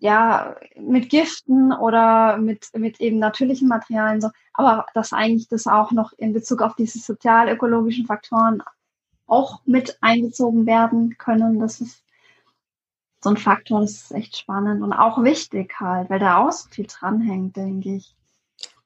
Ja, 0.00 0.56
mit 0.78 1.10
Giften 1.10 1.72
oder 1.72 2.38
mit, 2.38 2.68
mit 2.74 3.00
eben 3.00 3.18
natürlichen 3.18 3.68
Materialien, 3.68 4.20
so, 4.20 4.30
aber 4.54 4.86
dass 4.94 5.12
eigentlich 5.12 5.48
das 5.48 5.66
auch 5.66 5.92
noch 5.92 6.12
in 6.14 6.32
Bezug 6.32 6.62
auf 6.62 6.74
diese 6.74 6.98
sozial-ökologischen 6.98 8.06
Faktoren 8.06 8.62
auch 9.26 9.60
mit 9.66 9.98
einbezogen 10.00 10.66
werden 10.66 11.16
können, 11.18 11.60
das 11.60 11.80
ist 11.80 12.02
so 13.22 13.30
ein 13.30 13.36
Faktor, 13.36 13.82
das 13.82 13.92
ist 13.92 14.12
echt 14.12 14.38
spannend 14.38 14.82
und 14.82 14.94
auch 14.94 15.22
wichtig 15.22 15.78
halt, 15.78 16.08
weil 16.08 16.18
da 16.18 16.38
auch 16.38 16.52
so 16.52 16.68
viel 16.70 16.86
dranhängt, 16.86 17.56
denke 17.56 17.96
ich. 17.96 18.16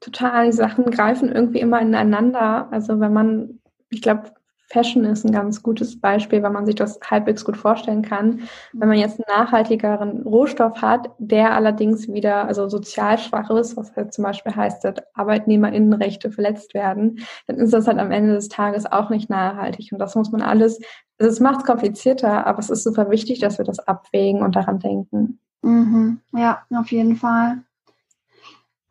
Total, 0.00 0.52
Sachen 0.52 0.90
greifen 0.90 1.30
irgendwie 1.30 1.60
immer 1.60 1.80
ineinander. 1.80 2.68
Also 2.72 2.98
wenn 3.00 3.12
man, 3.12 3.60
ich 3.88 4.02
glaube, 4.02 4.34
Fashion 4.74 5.04
ist 5.04 5.24
ein 5.24 5.30
ganz 5.30 5.62
gutes 5.62 6.00
Beispiel, 6.00 6.42
weil 6.42 6.50
man 6.50 6.66
sich 6.66 6.74
das 6.74 6.98
halbwegs 7.08 7.44
gut 7.44 7.56
vorstellen 7.56 8.02
kann. 8.02 8.40
Wenn 8.72 8.88
man 8.88 8.98
jetzt 8.98 9.20
einen 9.20 9.38
nachhaltigeren 9.38 10.22
Rohstoff 10.22 10.82
hat, 10.82 11.10
der 11.18 11.54
allerdings 11.54 12.08
wieder 12.08 12.48
also 12.48 12.68
sozial 12.68 13.16
schwach 13.18 13.50
ist, 13.50 13.76
was 13.76 13.94
halt 13.94 14.12
zum 14.12 14.24
Beispiel 14.24 14.54
heißt, 14.54 14.82
dass 14.82 14.96
ArbeitnehmerInnenrechte 15.14 16.32
verletzt 16.32 16.74
werden, 16.74 17.20
dann 17.46 17.56
ist 17.56 17.72
das 17.72 17.86
halt 17.86 17.98
am 17.98 18.10
Ende 18.10 18.34
des 18.34 18.48
Tages 18.48 18.84
auch 18.84 19.10
nicht 19.10 19.30
nachhaltig. 19.30 19.92
Und 19.92 20.00
das 20.00 20.16
muss 20.16 20.32
man 20.32 20.42
alles, 20.42 20.80
also 21.18 21.30
es 21.30 21.38
macht 21.38 21.60
es 21.60 21.64
komplizierter, 21.66 22.44
aber 22.44 22.58
es 22.58 22.68
ist 22.68 22.82
super 22.82 23.10
wichtig, 23.10 23.38
dass 23.38 23.58
wir 23.58 23.64
das 23.64 23.78
abwägen 23.78 24.42
und 24.42 24.56
daran 24.56 24.80
denken. 24.80 25.38
Mhm. 25.62 26.18
Ja, 26.32 26.62
auf 26.74 26.90
jeden 26.90 27.14
Fall. 27.14 27.62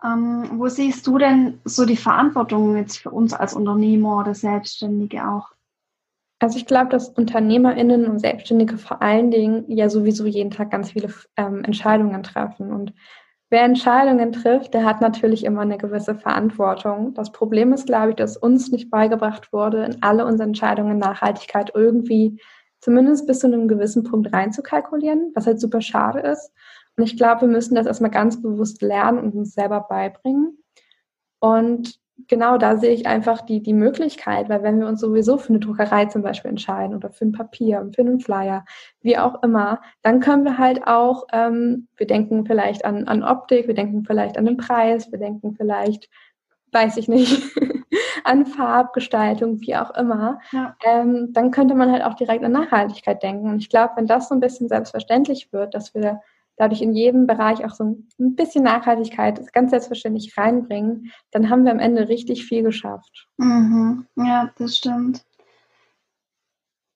Ähm, 0.01 0.49
wo 0.53 0.69
siehst 0.69 1.05
du 1.07 1.17
denn 1.17 1.59
so 1.65 1.85
die 1.85 1.97
Verantwortung 1.97 2.77
jetzt 2.77 2.99
für 2.99 3.11
uns 3.11 3.33
als 3.33 3.53
Unternehmer 3.53 4.19
oder 4.19 4.33
Selbstständige 4.33 5.27
auch? 5.27 5.51
Also 6.43 6.57
ich 6.57 6.65
glaube, 6.65 6.89
dass 6.89 7.07
UnternehmerInnen 7.07 8.05
und 8.05 8.19
Selbstständige 8.19 8.77
vor 8.77 9.01
allen 9.01 9.31
Dingen 9.31 9.63
ja 9.69 9.89
sowieso 9.89 10.25
jeden 10.25 10.51
Tag 10.51 10.71
ganz 10.71 10.91
viele 10.91 11.07
ähm, 11.37 11.63
Entscheidungen 11.63 12.21
treffen. 12.21 12.73
Und 12.73 12.93
wer 13.49 13.63
Entscheidungen 13.63 14.33
trifft, 14.33 14.73
der 14.73 14.83
hat 14.83 14.99
natürlich 14.99 15.45
immer 15.45 15.61
eine 15.61 15.77
gewisse 15.77 16.15
Verantwortung. 16.15 17.13
Das 17.13 17.31
Problem 17.31 17.71
ist, 17.71 17.85
glaube 17.85 18.09
ich, 18.09 18.15
dass 18.17 18.35
uns 18.35 18.71
nicht 18.71 18.91
beigebracht 18.91 19.53
wurde, 19.53 19.85
in 19.85 20.03
alle 20.03 20.25
unsere 20.25 20.49
Entscheidungen 20.49 20.97
Nachhaltigkeit 20.97 21.71
irgendwie 21.73 22.41
zumindest 22.81 23.25
bis 23.25 23.39
zu 23.39 23.47
einem 23.47 23.69
gewissen 23.69 24.03
Punkt 24.03 24.33
reinzukalkulieren, 24.33 25.31
was 25.35 25.47
halt 25.47 25.61
super 25.61 25.79
schade 25.79 26.19
ist. 26.19 26.51
Und 26.97 27.05
ich 27.05 27.15
glaube, 27.15 27.43
wir 27.43 27.47
müssen 27.47 27.75
das 27.75 27.87
erstmal 27.87 28.11
ganz 28.11 28.41
bewusst 28.41 28.81
lernen 28.81 29.17
und 29.17 29.33
uns 29.33 29.53
selber 29.53 29.79
beibringen. 29.87 30.57
Und 31.39 32.02
genau 32.27 32.57
da 32.57 32.77
sehe 32.77 32.93
ich 32.93 33.07
einfach 33.07 33.41
die, 33.41 33.61
die 33.61 33.73
Möglichkeit, 33.73 34.49
weil 34.49 34.63
wenn 34.63 34.79
wir 34.79 34.87
uns 34.87 35.01
sowieso 35.01 35.37
für 35.37 35.49
eine 35.49 35.59
Druckerei 35.59 36.05
zum 36.05 36.21
Beispiel 36.21 36.49
entscheiden 36.49 36.95
oder 36.95 37.09
für 37.09 37.25
ein 37.25 37.31
Papier, 37.31 37.89
für 37.93 38.01
einen 38.01 38.19
Flyer, 38.19 38.65
wie 39.01 39.17
auch 39.17 39.41
immer, 39.43 39.81
dann 40.01 40.19
können 40.19 40.43
wir 40.43 40.57
halt 40.57 40.87
auch, 40.87 41.25
ähm, 41.33 41.87
wir 41.97 42.07
denken 42.07 42.45
vielleicht 42.45 42.85
an, 42.85 43.07
an 43.07 43.23
Optik, 43.23 43.67
wir 43.67 43.75
denken 43.75 44.03
vielleicht 44.05 44.37
an 44.37 44.45
den 44.45 44.57
Preis, 44.57 45.11
wir 45.11 45.19
denken 45.19 45.55
vielleicht, 45.55 46.09
weiß 46.71 46.97
ich 46.97 47.07
nicht, 47.07 47.51
an 48.23 48.45
Farbgestaltung, 48.45 49.59
wie 49.61 49.75
auch 49.75 49.91
immer, 49.91 50.39
ja. 50.51 50.75
ähm, 50.85 51.29
dann 51.33 51.51
könnte 51.51 51.75
man 51.75 51.91
halt 51.91 52.03
auch 52.03 52.15
direkt 52.15 52.43
an 52.43 52.51
Nachhaltigkeit 52.51 53.21
denken. 53.21 53.49
Und 53.49 53.59
ich 53.59 53.69
glaube, 53.69 53.93
wenn 53.95 54.07
das 54.07 54.29
so 54.29 54.35
ein 54.35 54.39
bisschen 54.39 54.67
selbstverständlich 54.67 55.51
wird, 55.51 55.73
dass 55.73 55.93
wir 55.93 56.21
dadurch 56.57 56.81
in 56.81 56.93
jedem 56.93 57.27
Bereich 57.27 57.65
auch 57.65 57.73
so 57.73 57.83
ein 58.19 58.35
bisschen 58.35 58.63
Nachhaltigkeit 58.63 59.51
ganz 59.53 59.71
selbstverständlich 59.71 60.37
reinbringen, 60.37 61.11
dann 61.31 61.49
haben 61.49 61.65
wir 61.65 61.71
am 61.71 61.79
Ende 61.79 62.09
richtig 62.09 62.45
viel 62.45 62.63
geschafft. 62.63 63.27
Mhm. 63.37 64.05
Ja, 64.15 64.51
das 64.57 64.77
stimmt. 64.77 65.23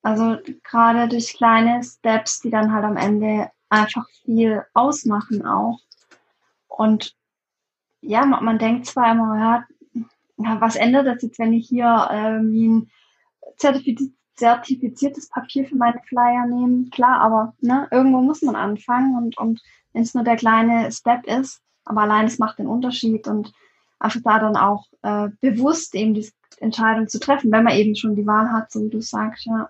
Also 0.04 0.38
gerade 0.64 1.08
durch 1.08 1.34
kleine 1.34 1.84
Steps, 1.84 2.40
die 2.40 2.50
dann 2.50 2.72
halt 2.72 2.86
am 2.86 2.98
Ende 2.98 3.50
einfach 3.70 4.08
viel 4.24 4.64
ausmachen 4.74 5.46
auch. 5.46 5.80
Und 6.68 7.16
ja, 8.02 8.26
man, 8.26 8.46
man 8.46 8.60
denkt 8.60 8.86
zwar 8.86 9.12
immer, 9.12 9.66
ja, 10.38 10.62
was 10.62 10.76
ändert 10.76 11.08
das 11.08 11.24
jetzt, 11.24 11.40
wenn 11.40 11.54
ich 11.54 11.68
hier 11.68 12.08
äh, 12.10 12.38
ein 12.38 12.90
Zertifiz 13.58 14.12
zertifiziertes 14.38 15.30
Papier 15.30 15.66
für 15.66 15.76
meine 15.76 16.00
Flyer 16.08 16.46
nehmen. 16.48 16.90
Klar, 16.92 17.20
aber 17.22 17.54
ne, 17.60 17.88
irgendwo 17.92 18.22
muss 18.22 18.42
man 18.42 18.56
anfangen 18.56 19.18
und, 19.18 19.38
und 19.38 19.62
wenn 19.94 20.04
es 20.04 20.14
nur 20.14 20.24
der 20.24 20.36
kleine 20.36 20.92
Step 20.92 21.26
ist, 21.26 21.62
aber 21.86 22.02
allein 22.02 22.26
es 22.26 22.40
macht 22.40 22.60
den 22.60 22.68
Unterschied 22.68 23.28
und 23.28 23.52
einfach 24.00 24.22
da 24.24 24.40
dann 24.40 24.56
auch 24.56 24.86
äh, 25.02 25.30
bewusst 25.42 25.96
eben 25.96 26.14
die 26.14 26.30
Entscheidung 26.60 27.08
zu 27.08 27.20
treffen, 27.20 27.52
wenn 27.52 27.64
man 27.64 27.76
eben 27.76 27.96
schon 27.96 28.16
die 28.16 28.28
Wahl 28.28 28.52
hat, 28.52 28.72
so 28.72 28.84
wie 28.84 28.90
du 28.90 29.02
sagst, 29.02 29.46
ja. 29.46 29.70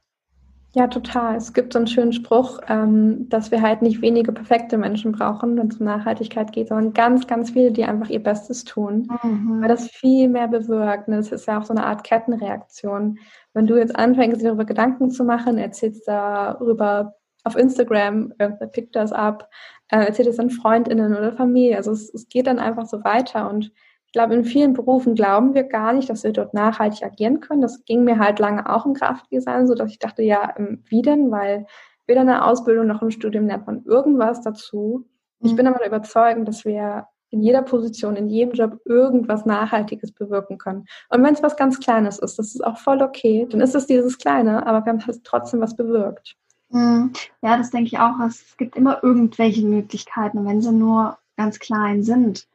Ja, 0.74 0.88
total. 0.88 1.38
Es 1.38 1.54
gibt 1.54 1.74
so 1.74 1.80
einen 1.80 1.88
schönen 1.88 2.14
Spruch, 2.14 2.60
ähm, 2.68 3.28
dass 3.30 3.50
wir 3.50 3.62
halt 3.62 3.82
nicht 3.82 4.02
wenige 4.02 4.32
perfekte 4.32 4.78
Menschen 4.78 5.12
brauchen, 5.12 5.58
wenn 5.58 5.70
es 5.70 5.78
um 5.78 5.86
Nachhaltigkeit 5.86 6.52
geht, 6.52 6.68
sondern 6.68 6.94
ganz, 6.94 7.26
ganz 7.26 7.52
viele, 7.52 7.72
die 7.72 7.86
einfach 7.86 8.10
ihr 8.10 8.22
Bestes 8.22 8.64
tun, 8.64 9.08
mhm. 9.24 9.62
weil 9.62 9.70
das 9.70 9.88
viel 9.90 10.28
mehr 10.30 10.48
bewirkt. 10.48 11.08
Ne? 11.08 11.16
Das 11.16 11.32
ist 11.32 11.48
ja 11.48 11.58
auch 11.58 11.64
so 11.64 11.74
eine 11.74 11.86
Art 11.86 12.04
Kettenreaktion. 12.04 13.18
Wenn 13.58 13.66
du 13.66 13.76
jetzt 13.76 13.96
anfängst, 13.96 14.40
dir 14.40 14.50
darüber 14.50 14.66
Gedanken 14.66 15.10
zu 15.10 15.24
machen, 15.24 15.58
erzählst 15.58 16.08
darüber 16.08 17.16
auf 17.44 17.56
Instagram, 17.56 18.32
irgendwer 18.38 18.68
pickt 18.68 18.96
das 18.96 19.12
ab, 19.12 19.50
äh, 19.90 20.06
erzählt 20.06 20.28
es 20.28 20.38
an 20.38 20.52
FreundInnen 20.52 21.16
oder 21.16 21.34
Familie. 21.34 21.76
Also 21.76 21.92
es, 21.92 22.14
es 22.14 22.30
geht 22.30 22.46
dann 22.46 22.60
einfach 22.60 22.86
so 22.86 23.04
weiter 23.04 23.50
und 23.50 23.72
ich 24.06 24.12
glaube, 24.12 24.36
in 24.36 24.46
vielen 24.46 24.74
Berufen 24.74 25.16
glauben 25.16 25.56
wir 25.56 25.64
gar 25.64 25.92
nicht, 25.94 26.08
dass 26.08 26.24
wir 26.24 26.34
dort 26.34 26.54
nachhaltig 26.54 27.04
agieren 27.04 27.40
können. 27.40 27.62
Das 27.62 27.84
ging 27.84 28.04
mir 28.04 28.20
halt 28.20 28.38
lange 28.38 28.72
auch 28.72 28.86
im 28.86 28.94
Grafikdesign, 28.94 29.66
so 29.66 29.74
dass 29.74 29.90
ich 29.90 29.98
dachte, 29.98 30.22
ja, 30.22 30.54
ähm, 30.56 30.84
wie 30.86 31.02
denn? 31.02 31.32
Weil 31.32 31.66
weder 32.06 32.22
in 32.22 32.28
der 32.28 32.46
Ausbildung 32.46 32.86
noch 32.86 33.02
im 33.02 33.10
Studium 33.10 33.48
lernt 33.48 33.66
man 33.66 33.84
irgendwas 33.86 34.42
dazu. 34.42 35.10
Ich 35.40 35.56
bin 35.56 35.66
mhm. 35.66 35.74
aber 35.74 35.84
überzeugt, 35.84 36.48
dass 36.48 36.64
wir 36.64 37.08
in 37.30 37.42
jeder 37.42 37.62
Position, 37.62 38.16
in 38.16 38.30
jedem 38.30 38.54
Job 38.54 38.80
irgendwas 38.86 39.46
Nachhaltiges 39.46 40.12
bewirken 40.12 40.58
können. 40.58 40.86
Und 41.10 41.24
wenn 41.24 41.34
es 41.34 41.44
was 41.44 41.58
ganz 41.58 41.80
Kleines 41.80 42.20
ist, 42.20 42.40
das 42.40 42.56
ist 42.56 42.64
auch 42.64 42.78
voll 42.78 43.02
okay. 43.02 43.48
Dann 43.50 43.62
ist 43.62 43.76
es 43.76 43.86
dieses 43.86 44.18
Kleine, 44.18 44.66
aber 44.66 44.86
wir 44.86 44.94
haben 44.94 45.22
trotzdem 45.24 45.60
was 45.60 45.76
bewirkt. 45.76 46.36
Mhm. 46.70 47.14
Ja, 47.42 47.58
das 47.58 47.72
denke 47.72 47.88
ich 47.88 48.00
auch. 48.00 48.20
Es 48.26 48.56
gibt 48.58 48.76
immer 48.76 49.04
irgendwelche 49.04 49.66
Möglichkeiten, 49.66 50.46
wenn 50.46 50.62
sie 50.62 50.72
nur 50.72 51.18
ganz 51.36 51.60
klein 51.60 52.04
sind. 52.04 52.48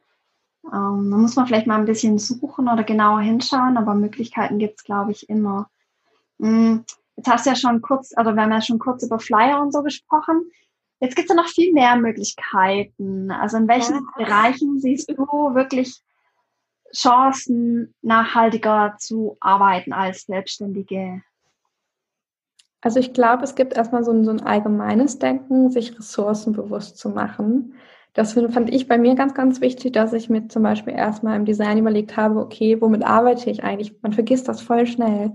Ähm, 0.65 1.11
da 1.11 1.17
muss 1.17 1.35
man 1.35 1.47
vielleicht 1.47 1.67
mal 1.67 1.77
ein 1.77 1.85
bisschen 1.85 2.17
suchen 2.19 2.67
oder 2.67 2.83
genauer 2.83 3.21
hinschauen, 3.21 3.77
aber 3.77 3.95
Möglichkeiten 3.95 4.59
gibt 4.59 4.79
es, 4.79 4.83
glaube 4.83 5.11
ich, 5.11 5.29
immer. 5.29 5.69
Mhm. 6.37 6.85
Jetzt 7.15 7.29
hast 7.29 7.45
du 7.45 7.51
ja 7.51 7.55
schon 7.55 7.81
kurz, 7.81 8.13
also 8.15 8.33
wir 8.33 8.41
haben 8.41 8.51
ja 8.51 8.61
schon 8.61 8.79
kurz 8.79 9.03
über 9.03 9.19
Flyer 9.19 9.61
und 9.61 9.71
so 9.71 9.83
gesprochen. 9.83 10.49
Jetzt 10.99 11.15
gibt 11.15 11.29
es 11.29 11.35
ja 11.35 11.41
noch 11.41 11.49
viel 11.49 11.73
mehr 11.73 11.95
Möglichkeiten. 11.97 13.31
Also 13.31 13.57
in 13.57 13.67
welchen 13.67 13.95
ja. 13.95 14.25
Bereichen 14.25 14.79
siehst 14.79 15.09
du 15.09 15.15
wirklich 15.53 16.01
Chancen, 16.95 17.93
nachhaltiger 18.01 18.95
zu 18.99 19.37
arbeiten 19.39 19.93
als 19.93 20.25
Selbstständige? 20.25 21.21
Also 22.81 22.99
ich 22.99 23.13
glaube, 23.13 23.43
es 23.43 23.55
gibt 23.55 23.75
erstmal 23.75 24.03
so 24.03 24.11
ein, 24.11 24.25
so 24.25 24.31
ein 24.31 24.41
allgemeines 24.41 25.17
Denken, 25.17 25.69
sich 25.69 25.97
ressourcenbewusst 25.97 26.97
zu 26.97 27.09
machen. 27.09 27.75
Das 28.13 28.33
fand 28.33 28.71
ich 28.71 28.87
bei 28.87 28.97
mir 28.97 29.15
ganz, 29.15 29.33
ganz 29.33 29.59
wichtig, 29.59 29.93
dass 29.93 30.13
ich 30.13 30.29
mir 30.29 30.47
zum 30.47 30.61
Beispiel 30.61 30.93
erstmal 30.93 31.35
im 31.35 31.45
Design 31.45 31.79
überlegt 31.79 32.15
habe, 32.15 32.39
okay, 32.39 32.79
womit 32.79 33.03
arbeite 33.03 33.49
ich 33.49 33.63
eigentlich? 33.63 33.95
Man 34.03 34.13
vergisst 34.13 34.47
das 34.47 34.61
voll 34.61 34.85
schnell. 34.85 35.33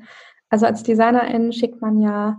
Also 0.49 0.67
als 0.67 0.85
Designerin 0.85 1.53
schickt 1.53 1.81
man 1.81 2.01
ja 2.01 2.39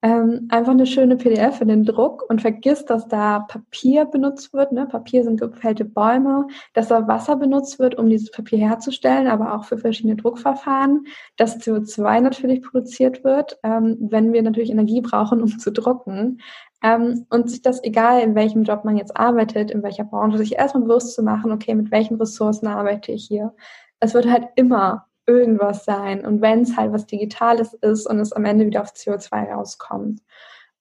ähm, 0.00 0.46
einfach 0.48 0.72
eine 0.72 0.86
schöne 0.86 1.16
PDF 1.16 1.58
für 1.58 1.66
den 1.66 1.84
Druck 1.84 2.24
und 2.28 2.40
vergisst, 2.40 2.88
dass 2.88 3.08
da 3.08 3.40
Papier 3.40 4.04
benutzt 4.04 4.52
wird. 4.52 4.70
Ne? 4.70 4.86
Papier 4.86 5.24
sind 5.24 5.40
gefällte 5.40 5.84
Bäume, 5.84 6.46
dass 6.72 6.88
da 6.88 7.08
Wasser 7.08 7.34
benutzt 7.34 7.80
wird, 7.80 7.96
um 7.96 8.08
dieses 8.08 8.30
Papier 8.30 8.58
herzustellen, 8.58 9.26
aber 9.26 9.54
auch 9.54 9.64
für 9.64 9.76
verschiedene 9.76 10.14
Druckverfahren, 10.14 11.06
dass 11.36 11.58
CO2 11.58 12.20
natürlich 12.20 12.62
produziert 12.62 13.24
wird, 13.24 13.58
ähm, 13.64 13.96
wenn 14.00 14.32
wir 14.32 14.42
natürlich 14.42 14.70
Energie 14.70 15.00
brauchen, 15.00 15.42
um 15.42 15.58
zu 15.58 15.72
drucken. 15.72 16.40
Ähm, 16.80 17.26
und 17.28 17.50
sich 17.50 17.62
das, 17.62 17.82
egal 17.82 18.22
in 18.22 18.36
welchem 18.36 18.62
Job 18.62 18.84
man 18.84 18.96
jetzt 18.96 19.16
arbeitet, 19.16 19.72
in 19.72 19.82
welcher 19.82 20.04
Branche, 20.04 20.38
sich 20.38 20.54
erstmal 20.54 20.84
bewusst 20.84 21.14
zu 21.14 21.24
machen, 21.24 21.50
okay, 21.50 21.74
mit 21.74 21.90
welchen 21.90 22.18
Ressourcen 22.18 22.68
arbeite 22.68 23.10
ich 23.10 23.26
hier. 23.26 23.52
Es 23.98 24.14
wird 24.14 24.30
halt 24.30 24.46
immer 24.54 25.07
irgendwas 25.28 25.84
sein. 25.84 26.24
Und 26.24 26.40
wenn 26.40 26.62
es 26.62 26.76
halt 26.76 26.92
was 26.92 27.06
Digitales 27.06 27.74
ist 27.74 28.06
und 28.06 28.18
es 28.18 28.32
am 28.32 28.44
Ende 28.44 28.66
wieder 28.66 28.82
auf 28.82 28.92
CO2 28.92 29.52
rauskommt. 29.52 30.22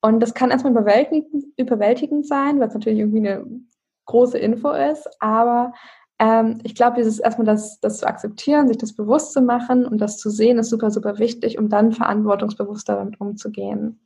Und 0.01 0.21
das 0.21 0.33
kann 0.33 0.51
erstmal 0.51 0.71
überwältigend, 0.71 1.45
überwältigend 1.57 2.25
sein, 2.25 2.59
weil 2.59 2.69
es 2.69 2.73
natürlich 2.73 2.99
irgendwie 2.99 3.27
eine 3.27 3.45
große 4.05 4.37
Info 4.37 4.71
ist, 4.71 5.09
aber 5.19 5.73
ähm, 6.19 6.59
ich 6.63 6.75
glaube, 6.75 6.97
dieses 6.97 7.19
erstmal 7.19 7.45
das, 7.45 7.79
das 7.79 7.99
zu 7.99 8.07
akzeptieren, 8.07 8.67
sich 8.67 8.77
das 8.77 8.93
bewusst 8.93 9.33
zu 9.33 9.41
machen 9.41 9.85
und 9.85 9.99
das 9.99 10.17
zu 10.17 10.29
sehen, 10.29 10.57
ist 10.57 10.69
super, 10.69 10.89
super 10.89 11.19
wichtig, 11.19 11.59
um 11.59 11.69
dann 11.69 11.91
verantwortungsbewusster 11.91 12.95
damit 12.95 13.21
umzugehen. 13.21 13.99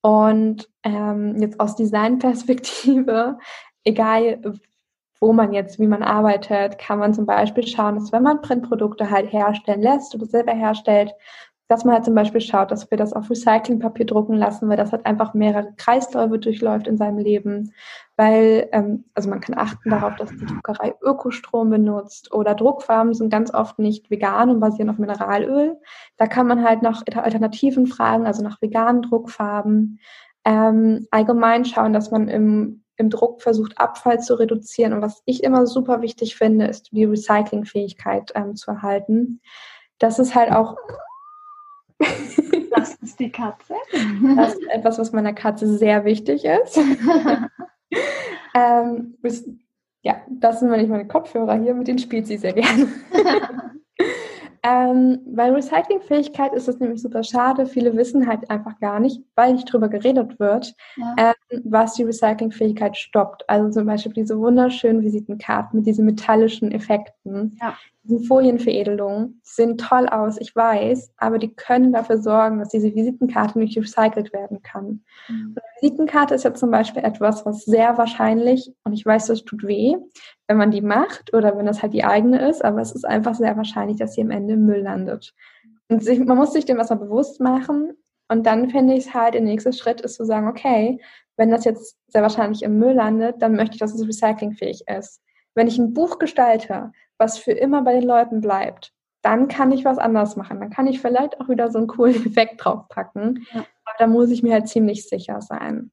Und 0.00 0.68
ähm, 0.82 1.36
jetzt 1.40 1.60
aus 1.60 1.76
Designperspektive, 1.76 3.38
egal 3.84 4.40
wo 5.20 5.32
man 5.32 5.52
jetzt, 5.52 5.78
wie 5.78 5.86
man 5.86 6.02
arbeitet, 6.02 6.78
kann 6.78 6.98
man 6.98 7.14
zum 7.14 7.26
Beispiel 7.26 7.66
schauen, 7.66 7.96
dass 7.96 8.12
wenn 8.12 8.22
man 8.22 8.40
Printprodukte 8.40 9.10
halt 9.10 9.32
herstellen 9.32 9.82
lässt 9.82 10.14
oder 10.14 10.26
selber 10.26 10.52
herstellt, 10.52 11.12
dass 11.68 11.84
man 11.84 11.94
halt 11.94 12.06
zum 12.06 12.14
Beispiel 12.14 12.40
schaut, 12.40 12.70
dass 12.70 12.90
wir 12.90 12.96
das 12.96 13.12
auf 13.12 13.28
Recyclingpapier 13.28 14.06
drucken 14.06 14.34
lassen, 14.34 14.68
weil 14.70 14.78
das 14.78 14.90
halt 14.90 15.04
einfach 15.04 15.34
mehrere 15.34 15.74
Kreisläufe 15.76 16.38
durchläuft 16.38 16.88
in 16.88 16.96
seinem 16.96 17.18
Leben. 17.18 17.74
Weil, 18.16 18.68
ähm, 18.72 19.04
also 19.14 19.28
man 19.28 19.40
kann 19.40 19.56
achten 19.56 19.90
darauf, 19.90 20.16
dass 20.16 20.30
die 20.30 20.46
Druckerei 20.46 20.94
Ökostrom 21.02 21.68
benutzt 21.68 22.32
oder 22.32 22.54
Druckfarben 22.54 23.12
sind 23.12 23.30
ganz 23.30 23.52
oft 23.52 23.78
nicht 23.78 24.10
vegan 24.10 24.48
und 24.48 24.60
basieren 24.60 24.88
auf 24.88 24.98
Mineralöl. 24.98 25.76
Da 26.16 26.26
kann 26.26 26.46
man 26.46 26.64
halt 26.64 26.80
nach 26.80 27.02
Alternativen 27.14 27.86
fragen, 27.86 28.26
also 28.26 28.42
nach 28.42 28.62
veganen 28.62 29.02
Druckfarben. 29.02 30.00
Ähm, 30.46 31.06
allgemein 31.10 31.66
schauen, 31.66 31.92
dass 31.92 32.10
man 32.10 32.28
im 32.28 32.82
im 32.98 33.10
Druck 33.10 33.40
versucht, 33.40 33.78
Abfall 33.78 34.20
zu 34.20 34.34
reduzieren. 34.34 34.92
Und 34.92 35.02
was 35.02 35.22
ich 35.24 35.44
immer 35.44 35.66
super 35.66 36.02
wichtig 36.02 36.36
finde, 36.36 36.66
ist 36.66 36.90
die 36.92 37.04
Recyclingfähigkeit 37.04 38.32
ähm, 38.34 38.56
zu 38.56 38.72
erhalten. 38.72 39.40
Das 39.98 40.18
ist 40.18 40.34
halt 40.34 40.52
auch. 40.52 40.76
das 42.70 42.94
ist 42.96 43.18
die 43.18 43.30
Katze. 43.30 43.74
Das 44.36 44.54
ist 44.54 44.66
etwas, 44.68 44.98
was 44.98 45.12
meiner 45.12 45.32
Katze 45.32 45.78
sehr 45.78 46.04
wichtig 46.04 46.44
ist. 46.44 46.78
ähm, 48.54 49.16
ja, 50.02 50.22
das 50.28 50.60
sind 50.60 50.70
meine 50.70 51.06
Kopfhörer 51.06 51.54
hier, 51.54 51.74
mit 51.74 51.88
denen 51.88 51.98
spielt 51.98 52.26
sie 52.26 52.36
sehr 52.36 52.52
gerne. 52.52 52.88
Ähm, 54.62 55.20
bei 55.26 55.50
Recyclingfähigkeit 55.50 56.54
ist 56.54 56.68
es 56.68 56.78
nämlich 56.78 57.02
super 57.02 57.22
schade. 57.22 57.66
Viele 57.66 57.96
wissen 57.96 58.26
halt 58.26 58.50
einfach 58.50 58.78
gar 58.80 59.00
nicht, 59.00 59.22
weil 59.34 59.54
nicht 59.54 59.72
drüber 59.72 59.88
geredet 59.88 60.38
wird, 60.38 60.74
ja. 60.96 61.14
ähm, 61.18 61.62
was 61.64 61.94
die 61.94 62.04
Recyclingfähigkeit 62.04 62.96
stoppt. 62.96 63.48
Also 63.48 63.70
zum 63.70 63.86
Beispiel 63.86 64.12
diese 64.12 64.38
wunderschönen 64.38 65.02
Visitenkarten 65.02 65.78
mit 65.78 65.86
diesen 65.86 66.04
metallischen 66.04 66.72
Effekten. 66.72 67.56
Ja. 67.60 67.76
Diese 68.04 68.24
Folienveredelungen 68.26 69.40
sehen 69.42 69.76
toll 69.76 70.08
aus, 70.08 70.40
ich 70.40 70.56
weiß, 70.56 71.12
aber 71.18 71.38
die 71.38 71.54
können 71.54 71.92
dafür 71.92 72.18
sorgen, 72.18 72.58
dass 72.58 72.70
diese 72.70 72.94
Visitenkarte 72.94 73.58
nicht 73.58 73.76
recycelt 73.76 74.32
werden 74.32 74.62
kann. 74.62 75.04
Mhm. 75.28 75.54
eine 75.56 75.77
Visitenkarte 75.80 76.34
ist 76.34 76.44
ja 76.44 76.54
zum 76.54 76.70
Beispiel 76.70 77.04
etwas, 77.04 77.44
was 77.46 77.64
sehr 77.64 77.98
wahrscheinlich, 77.98 78.72
und 78.84 78.92
ich 78.92 79.04
weiß, 79.04 79.26
das 79.26 79.44
tut 79.44 79.66
weh, 79.66 79.96
wenn 80.46 80.56
man 80.56 80.70
die 80.70 80.80
macht 80.80 81.34
oder 81.34 81.56
wenn 81.56 81.66
das 81.66 81.82
halt 81.82 81.92
die 81.92 82.04
eigene 82.04 82.48
ist, 82.48 82.64
aber 82.64 82.80
es 82.80 82.92
ist 82.92 83.04
einfach 83.04 83.34
sehr 83.34 83.56
wahrscheinlich, 83.56 83.98
dass 83.98 84.14
sie 84.14 84.22
am 84.22 84.30
Ende 84.30 84.54
im 84.54 84.64
Müll 84.64 84.82
landet. 84.82 85.34
Und 85.88 86.02
sich, 86.02 86.18
man 86.18 86.36
muss 86.36 86.52
sich 86.52 86.64
dem 86.64 86.78
erstmal 86.78 86.98
bewusst 86.98 87.40
machen. 87.40 87.94
Und 88.28 88.44
dann 88.46 88.68
finde 88.68 88.94
ich 88.94 89.06
es 89.06 89.14
halt, 89.14 89.34
der 89.34 89.40
nächste 89.40 89.72
Schritt 89.72 90.02
ist 90.02 90.16
zu 90.16 90.24
sagen, 90.24 90.48
okay, 90.48 91.00
wenn 91.36 91.50
das 91.50 91.64
jetzt 91.64 91.96
sehr 92.08 92.22
wahrscheinlich 92.22 92.62
im 92.62 92.78
Müll 92.78 92.92
landet, 92.92 93.40
dann 93.40 93.54
möchte 93.54 93.74
ich, 93.74 93.80
dass 93.80 93.94
es 93.94 94.06
recyclingfähig 94.06 94.84
ist. 94.86 95.22
Wenn 95.54 95.66
ich 95.66 95.78
ein 95.78 95.94
Buch 95.94 96.18
gestalte, 96.18 96.92
was 97.16 97.38
für 97.38 97.52
immer 97.52 97.82
bei 97.82 97.94
den 97.94 98.06
Leuten 98.06 98.40
bleibt, 98.40 98.92
dann 99.22 99.48
kann 99.48 99.72
ich 99.72 99.84
was 99.84 99.98
anders 99.98 100.36
machen. 100.36 100.60
Dann 100.60 100.70
kann 100.70 100.86
ich 100.86 101.00
vielleicht 101.00 101.40
auch 101.40 101.48
wieder 101.48 101.70
so 101.70 101.78
einen 101.78 101.86
coolen 101.86 102.14
Effekt 102.26 102.64
draufpacken. 102.64 103.46
Ja. 103.52 103.64
Da 103.98 104.06
muss 104.06 104.30
ich 104.30 104.42
mir 104.42 104.52
halt 104.52 104.68
ziemlich 104.68 105.08
sicher 105.08 105.40
sein. 105.40 105.90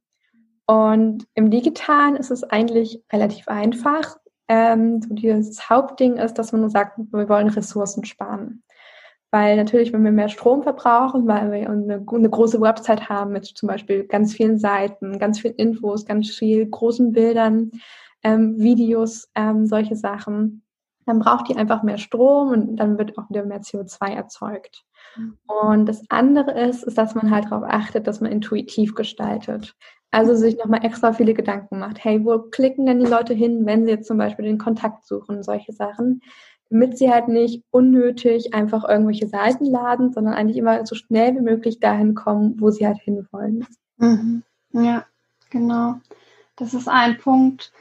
Und 0.67 1.27
im 1.35 1.51
Digitalen 1.51 2.15
ist 2.15 2.31
es 2.31 2.43
eigentlich 2.43 3.03
relativ 3.11 3.47
einfach. 3.47 4.17
Ähm, 4.47 5.01
so 5.01 5.13
dieses 5.13 5.69
Hauptding 5.69 6.17
ist, 6.17 6.35
dass 6.35 6.51
man 6.51 6.61
nur 6.61 6.69
sagt, 6.69 6.97
wir 6.97 7.29
wollen 7.29 7.49
Ressourcen 7.49 8.05
sparen. 8.05 8.63
Weil 9.31 9.57
natürlich, 9.57 9.91
wenn 9.91 10.03
wir 10.03 10.11
mehr 10.11 10.29
Strom 10.29 10.63
verbrauchen, 10.63 11.27
weil 11.27 11.51
wir 11.51 11.69
eine, 11.69 12.05
eine, 12.07 12.29
große 12.29 12.61
Website 12.61 13.09
haben 13.09 13.33
mit 13.33 13.45
zum 13.45 13.67
Beispiel 13.67 14.05
ganz 14.05 14.33
vielen 14.33 14.57
Seiten, 14.57 15.19
ganz 15.19 15.39
vielen 15.39 15.55
Infos, 15.55 16.05
ganz 16.05 16.29
viel 16.29 16.65
großen 16.65 17.11
Bildern, 17.11 17.71
ähm, 18.23 18.57
Videos, 18.57 19.29
ähm, 19.35 19.65
solche 19.67 19.95
Sachen, 19.95 20.63
dann 21.05 21.19
braucht 21.19 21.49
die 21.49 21.55
einfach 21.55 21.83
mehr 21.83 21.97
Strom 21.97 22.49
und 22.49 22.77
dann 22.77 22.97
wird 22.97 23.17
auch 23.17 23.29
wieder 23.29 23.45
mehr 23.45 23.61
CO2 23.61 24.13
erzeugt. 24.13 24.85
Und 25.47 25.85
das 25.85 26.03
andere 26.09 26.51
ist, 26.59 26.83
ist, 26.83 26.97
dass 26.97 27.15
man 27.15 27.31
halt 27.31 27.45
darauf 27.45 27.63
achtet, 27.63 28.07
dass 28.07 28.21
man 28.21 28.31
intuitiv 28.31 28.95
gestaltet. 28.95 29.75
Also 30.11 30.35
sich 30.35 30.57
nochmal 30.57 30.83
extra 30.83 31.13
viele 31.13 31.33
Gedanken 31.33 31.79
macht. 31.79 32.03
Hey, 32.03 32.23
wo 32.23 32.39
klicken 32.39 32.85
denn 32.85 32.99
die 32.99 33.05
Leute 33.05 33.33
hin, 33.33 33.65
wenn 33.65 33.85
sie 33.85 33.91
jetzt 33.91 34.07
zum 34.07 34.17
Beispiel 34.17 34.45
den 34.45 34.57
Kontakt 34.57 35.05
suchen, 35.05 35.43
solche 35.43 35.73
Sachen, 35.73 36.21
damit 36.69 36.97
sie 36.97 37.11
halt 37.11 37.27
nicht 37.27 37.63
unnötig 37.71 38.53
einfach 38.53 38.87
irgendwelche 38.87 39.27
Seiten 39.27 39.65
laden, 39.65 40.11
sondern 40.11 40.33
eigentlich 40.33 40.57
immer 40.57 40.85
so 40.85 40.95
schnell 40.95 41.35
wie 41.35 41.41
möglich 41.41 41.79
dahin 41.79 42.15
kommen, 42.15 42.59
wo 42.59 42.71
sie 42.71 42.87
halt 42.87 42.97
hinwollen. 42.97 43.65
Mhm. 43.97 44.43
Ja, 44.71 45.05
genau. 45.49 45.95
Das 46.55 46.73
ist 46.73 46.87
ein 46.87 47.17
Punkt, 47.17 47.71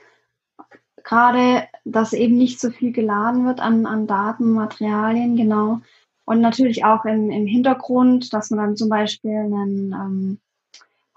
gerade, 1.05 1.69
dass 1.85 2.13
eben 2.13 2.37
nicht 2.37 2.61
so 2.61 2.71
viel 2.71 2.93
geladen 2.93 3.47
wird 3.47 3.61
an, 3.61 3.87
an 3.87 4.07
Daten, 4.07 4.53
Materialien, 4.53 5.37
genau. 5.37 5.81
Und 6.25 6.41
natürlich 6.41 6.85
auch 6.85 7.05
im, 7.05 7.31
im 7.31 7.47
Hintergrund, 7.47 8.33
dass 8.33 8.51
man 8.51 8.59
dann 8.59 8.77
zum 8.77 8.89
Beispiel 8.89 9.37
einen 9.37 9.93
ähm, 9.93 10.39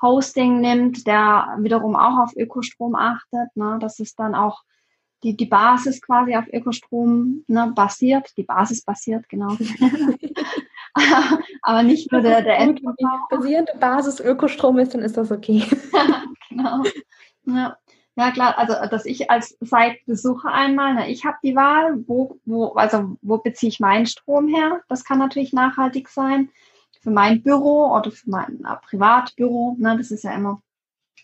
Hosting 0.01 0.59
nimmt, 0.59 1.07
der 1.07 1.55
wiederum 1.59 1.95
auch 1.95 2.19
auf 2.19 2.35
Ökostrom 2.35 2.95
achtet. 2.95 3.55
Ne? 3.55 3.77
Das 3.79 3.99
ist 3.99 4.19
dann 4.19 4.35
auch 4.35 4.61
die, 5.23 5.35
die 5.35 5.45
Basis 5.45 6.01
quasi 6.01 6.35
auf 6.35 6.45
Ökostrom 6.51 7.43
ne, 7.47 7.71
basiert. 7.73 8.31
Die 8.37 8.43
Basis 8.43 8.83
basiert, 8.83 9.27
genau. 9.29 9.55
Aber 11.61 11.83
nicht 11.83 12.11
nur 12.11 12.21
der, 12.21 12.41
der 12.41 12.57
Endverbrauch. 12.59 13.29
Basierende 13.29 13.73
Basis 13.79 14.19
Ökostrom 14.19 14.77
ist, 14.79 14.93
dann 14.93 15.01
ist 15.01 15.17
das 15.17 15.31
okay. 15.31 15.63
genau. 16.49 16.83
Ja. 17.45 17.77
Ja, 18.17 18.31
klar, 18.31 18.57
also 18.57 18.73
dass 18.89 19.05
ich 19.05 19.29
als 19.29 19.55
Site-Besucher 19.61 20.51
einmal, 20.51 20.95
na, 20.95 21.07
ich 21.07 21.23
habe 21.23 21.37
die 21.43 21.55
Wahl, 21.55 22.03
wo, 22.07 22.39
wo, 22.45 22.73
also 22.73 23.15
wo 23.21 23.37
beziehe 23.37 23.69
ich 23.69 23.79
meinen 23.79 24.07
Strom 24.07 24.47
her? 24.47 24.81
Das 24.89 25.03
kann 25.03 25.19
natürlich 25.19 25.53
nachhaltig 25.53 26.09
sein 26.09 26.49
für 26.99 27.11
mein 27.11 27.43
Büro 27.43 27.95
oder 27.95 28.09
für 28.09 28.29
mein 28.31 28.65
äh, 28.65 28.75
Privatbüro. 28.81 29.75
Ne, 29.77 29.95
das 29.97 30.09
ist 30.09 30.23
ja 30.23 30.31
immer 30.31 30.63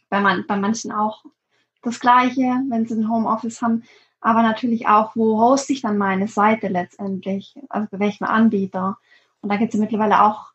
bei, 0.10 0.22
man, 0.22 0.46
bei 0.48 0.56
manchen 0.56 0.92
auch 0.92 1.26
das 1.82 2.00
Gleiche, 2.00 2.62
wenn 2.70 2.86
sie 2.86 2.94
ein 2.94 3.10
Homeoffice 3.10 3.64
haben. 3.64 3.84
Aber 4.22 4.44
natürlich 4.44 4.88
auch, 4.88 5.16
wo 5.16 5.40
hoste 5.40 5.74
ich 5.74 5.82
dann 5.82 5.98
meine 5.98 6.28
Seite 6.28 6.68
letztendlich? 6.68 7.56
Also 7.70 7.88
bei 7.90 8.00
welchem 8.00 8.26
Anbieter? 8.26 9.00
Und 9.42 9.52
da 9.52 9.58
gibt 9.58 9.74
es 9.74 9.80
ja 9.80 9.84
mittlerweile 9.84 10.22
auch 10.22 10.52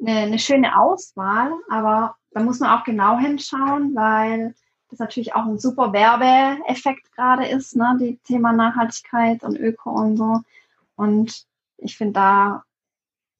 eine, 0.00 0.18
eine 0.22 0.38
schöne 0.40 0.76
Auswahl, 0.76 1.52
aber 1.70 2.16
da 2.32 2.40
muss 2.40 2.58
man 2.58 2.76
auch 2.76 2.84
genau 2.84 3.16
hinschauen, 3.16 3.94
weil 3.94 4.54
das 4.90 4.98
natürlich 4.98 5.34
auch 5.34 5.44
ein 5.44 5.58
super 5.58 5.92
Werbeeffekt 5.92 7.12
gerade 7.14 7.46
ist, 7.46 7.76
ne? 7.76 7.96
Die 8.00 8.18
Thema 8.24 8.52
Nachhaltigkeit 8.52 9.42
und 9.42 9.58
Öko 9.58 9.90
und 9.90 10.16
so. 10.16 10.40
Und 10.96 11.44
ich 11.78 11.96
finde, 11.96 12.14
da 12.14 12.64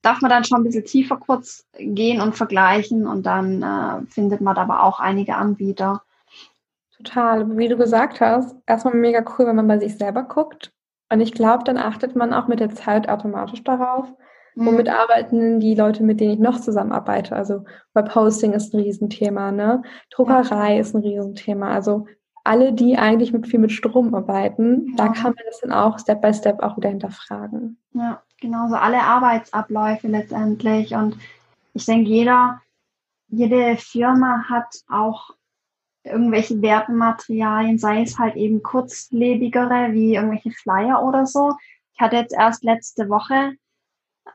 darf 0.02 0.20
man 0.20 0.30
dann 0.30 0.44
schon 0.44 0.60
ein 0.60 0.64
bisschen 0.64 0.84
tiefer 0.84 1.16
kurz 1.16 1.66
gehen 1.78 2.20
und 2.20 2.36
vergleichen 2.36 3.06
und 3.06 3.24
dann 3.24 3.62
äh, 3.62 4.06
findet 4.10 4.40
man 4.40 4.56
aber 4.56 4.82
auch 4.82 5.00
einige 5.00 5.36
Anbieter. 5.36 6.02
Total, 6.96 7.56
wie 7.56 7.68
du 7.68 7.76
gesagt 7.76 8.20
hast, 8.20 8.56
erstmal 8.66 8.94
mega 8.94 9.20
cool, 9.20 9.46
wenn 9.46 9.56
man 9.56 9.68
bei 9.68 9.78
sich 9.78 9.96
selber 9.96 10.24
guckt. 10.24 10.72
Und 11.10 11.20
ich 11.20 11.32
glaube, 11.32 11.64
dann 11.64 11.78
achtet 11.78 12.16
man 12.16 12.34
auch 12.34 12.48
mit 12.48 12.60
der 12.60 12.74
Zeit 12.74 13.08
automatisch 13.08 13.62
darauf. 13.64 14.12
Womit 14.64 14.88
arbeiten 14.88 15.60
die 15.60 15.74
Leute, 15.74 16.02
mit 16.02 16.20
denen 16.20 16.32
ich 16.32 16.38
noch 16.38 16.60
zusammenarbeite. 16.60 17.34
Also 17.34 17.64
Webhosting 17.94 18.52
ist 18.52 18.74
ein 18.74 18.80
Riesenthema, 18.80 19.52
ne? 19.52 19.82
Druckerei 20.10 20.74
ja. 20.74 20.80
ist 20.80 20.94
ein 20.94 21.02
Riesenthema. 21.02 21.70
Also 21.70 22.06
alle, 22.44 22.72
die 22.72 22.96
eigentlich 22.96 23.32
mit 23.32 23.46
viel 23.46 23.60
mit 23.60 23.72
Strom 23.72 24.14
arbeiten, 24.14 24.86
ja. 24.90 24.96
da 24.96 25.08
kann 25.08 25.34
man 25.34 25.44
das 25.46 25.60
dann 25.60 25.72
auch 25.72 25.98
Step 25.98 26.20
by 26.22 26.32
Step 26.32 26.60
auch 26.62 26.76
wieder 26.76 26.88
hinterfragen. 26.88 27.78
Ja, 27.92 28.22
genauso 28.40 28.74
alle 28.74 29.00
Arbeitsabläufe 29.00 30.08
letztendlich. 30.08 30.94
Und 30.94 31.16
ich 31.74 31.84
denke, 31.84 32.08
jeder 32.08 32.60
jede 33.28 33.76
Firma 33.76 34.44
hat 34.48 34.82
auch 34.88 35.30
irgendwelche 36.02 36.60
Werbematerialien, 36.62 37.78
sei 37.78 38.02
es 38.02 38.18
halt 38.18 38.36
eben 38.36 38.62
kurzlebigere 38.62 39.92
wie 39.92 40.14
irgendwelche 40.14 40.50
Flyer 40.50 41.02
oder 41.02 41.26
so. 41.26 41.52
Ich 41.92 42.00
hatte 42.00 42.16
jetzt 42.16 42.34
erst 42.34 42.64
letzte 42.64 43.08
Woche, 43.08 43.52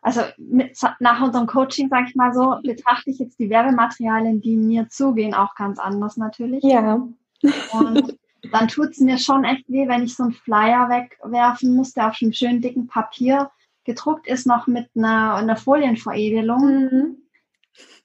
also 0.01 0.21
mit, 0.37 0.77
nach 0.99 1.21
unserem 1.21 1.47
Coaching, 1.47 1.89
sage 1.89 2.07
ich 2.09 2.15
mal 2.15 2.33
so, 2.33 2.57
betrachte 2.63 3.09
ich 3.09 3.19
jetzt 3.19 3.39
die 3.39 3.49
Werbematerialien, 3.49 4.41
die 4.41 4.55
mir 4.55 4.89
zugehen, 4.89 5.33
auch 5.33 5.55
ganz 5.55 5.79
anders 5.79 6.17
natürlich. 6.17 6.63
Ja. 6.63 7.07
Und 7.71 8.17
dann 8.51 8.67
tut 8.67 8.91
es 8.91 8.99
mir 8.99 9.17
schon 9.17 9.43
echt 9.43 9.69
weh, 9.69 9.87
wenn 9.87 10.03
ich 10.03 10.15
so 10.15 10.23
einen 10.23 10.33
Flyer 10.33 10.89
wegwerfen 10.89 11.75
muss, 11.75 11.93
der 11.93 12.09
auf 12.09 12.17
einem 12.21 12.33
schönen 12.33 12.61
dicken 12.61 12.87
Papier 12.87 13.51
gedruckt 13.85 14.27
ist, 14.27 14.47
noch 14.47 14.67
mit 14.67 14.89
einer, 14.95 15.35
einer 15.35 15.57
Folienveredelung. 15.57 16.65
Mhm. 16.65 17.17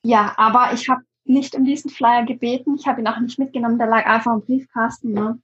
Ja, 0.02 0.34
aber 0.36 0.72
ich 0.72 0.88
habe 0.88 1.02
nicht 1.24 1.54
um 1.54 1.64
diesen 1.64 1.90
Flyer 1.90 2.24
gebeten. 2.24 2.76
Ich 2.76 2.86
habe 2.86 3.00
ihn 3.00 3.06
auch 3.06 3.18
nicht 3.18 3.38
mitgenommen, 3.38 3.78
der 3.78 3.88
lag 3.88 4.06
einfach 4.06 4.34
im 4.34 4.40
Briefkasten. 4.40 5.12
Ne? 5.12 5.40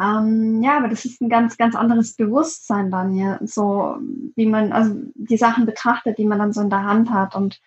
Ähm, 0.00 0.62
ja, 0.62 0.78
aber 0.78 0.88
das 0.88 1.04
ist 1.04 1.20
ein 1.20 1.28
ganz, 1.28 1.58
ganz 1.58 1.74
anderes 1.74 2.14
Bewusstsein 2.14 2.90
dann 2.90 3.14
ja, 3.14 3.38
so 3.42 3.96
wie 4.34 4.46
man 4.46 4.72
also 4.72 4.94
die 5.14 5.36
Sachen 5.36 5.66
betrachtet, 5.66 6.16
die 6.16 6.24
man 6.24 6.38
dann 6.38 6.54
so 6.54 6.62
in 6.62 6.70
der 6.70 6.84
Hand 6.84 7.10
hat. 7.10 7.34
Und 7.34 7.60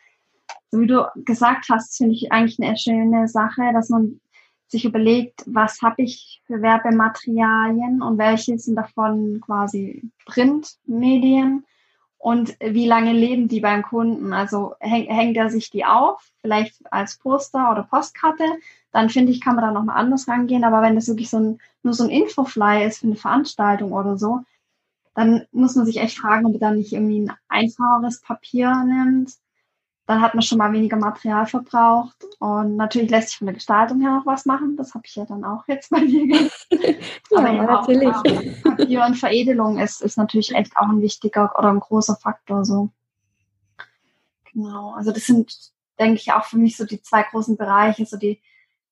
so 0.72 0.80
wie 0.80 0.88
du 0.88 1.06
gesagt 1.16 1.68
hast, 1.70 1.96
finde 1.96 2.16
ich 2.16 2.32
eigentlich 2.32 2.60
eine 2.60 2.78
schöne 2.78 3.28
Sache, 3.28 3.72
dass 3.74 3.90
man 3.90 4.20
sich 4.68 4.86
überlegt, 4.86 5.44
was 5.46 5.82
habe 5.84 6.02
ich 6.02 6.42
für 6.48 6.64
Werbematerialien 6.64 8.02
und 8.02 8.18
welche 8.18 8.58
sind 8.58 8.76
davon 8.76 9.40
quasi 9.40 10.02
Printmedien 10.26 11.64
und 12.18 12.58
wie 12.60 12.88
lange 12.88 13.14
leben 13.14 13.48
die 13.48 13.60
beim 13.60 13.84
Kunden? 13.84 14.34
Also 14.34 14.74
häng, 14.80 15.06
hängt 15.06 15.38
er 15.38 15.52
sich 15.52 15.70
die 15.70 15.86
auf, 15.86 16.32
vielleicht 16.42 16.82
als 16.92 17.20
Poster 17.20 17.70
oder 17.72 17.84
Postkarte, 17.84 18.46
dann 18.94 19.10
finde 19.10 19.34
ich, 19.34 19.42
kann 19.42 19.56
man 19.56 19.66
da 19.66 19.72
nochmal 19.72 19.98
anders 19.98 20.28
rangehen. 20.30 20.64
Aber 20.64 20.82
wenn 20.82 20.96
das 20.96 21.08
wirklich 21.08 21.30
so 21.30 21.38
ein, 21.38 21.60
nur 21.84 21.94
so 21.94 22.06
ein 22.06 22.10
Infofly 22.10 22.86
ist 22.86 23.00
für 23.00 23.08
eine 23.08 23.18
Veranstaltung 23.18 23.92
oder 23.92 24.18
so, 24.18 24.40
dann 25.16 25.46
muss 25.52 25.76
man 25.76 25.86
sich 25.86 25.98
echt 25.98 26.18
fragen, 26.18 26.46
ob 26.46 26.54
er 26.54 26.60
dann 26.60 26.78
nicht 26.78 26.94
irgendwie 26.94 27.20
ein 27.20 27.34
einfacheres 27.50 28.22
Papier 28.22 28.74
nimmt 28.86 29.32
dann 30.06 30.22
hat 30.22 30.34
man 30.34 30.42
schon 30.42 30.58
mal 30.58 30.74
weniger 30.74 30.98
Material 30.98 31.46
verbraucht. 31.46 32.26
Und 32.40 32.76
natürlich 32.76 33.10
lässt 33.10 33.30
sich 33.30 33.38
von 33.38 33.48
der 33.48 33.54
Gestaltung 33.54 34.02
her 34.02 34.12
noch 34.12 34.26
was 34.26 34.46
machen. 34.46 34.76
Das 34.76 34.94
habe 34.94 35.06
ich 35.06 35.16
ja 35.16 35.26
dann 35.26 35.46
auch 35.46 35.66
jetzt 35.68 35.90
bei 35.90 36.02
mir 36.02 36.28
gemacht. 36.28 36.68
ja, 36.72 37.38
Aber 37.38 37.52
ja, 37.52 37.64
natürlich. 37.64 38.10
Auch, 38.10 38.64
Papier 38.64 39.06
und 39.06 39.16
Veredelung 39.16 39.80
ist, 39.80 40.02
ist 40.02 40.18
natürlich 40.18 40.54
echt 40.54 40.76
auch 40.76 40.90
ein 40.90 41.02
wichtiger 41.02 41.58
oder 41.58 41.70
ein 41.70 41.80
großer 41.80 42.18
Faktor. 42.18 42.66
So. 42.66 42.90
Genau. 44.52 44.94
Also 44.94 45.12
das 45.12 45.26
sind, 45.26 45.72
denke 45.98 46.16
ich, 46.16 46.34
auch 46.34 46.46
für 46.46 46.58
mich 46.58 46.76
so 46.76 46.86
die 46.86 47.02
zwei 47.02 47.24
großen 47.24 47.56
Bereiche, 47.56 48.06
so 48.06 48.18
die 48.18 48.42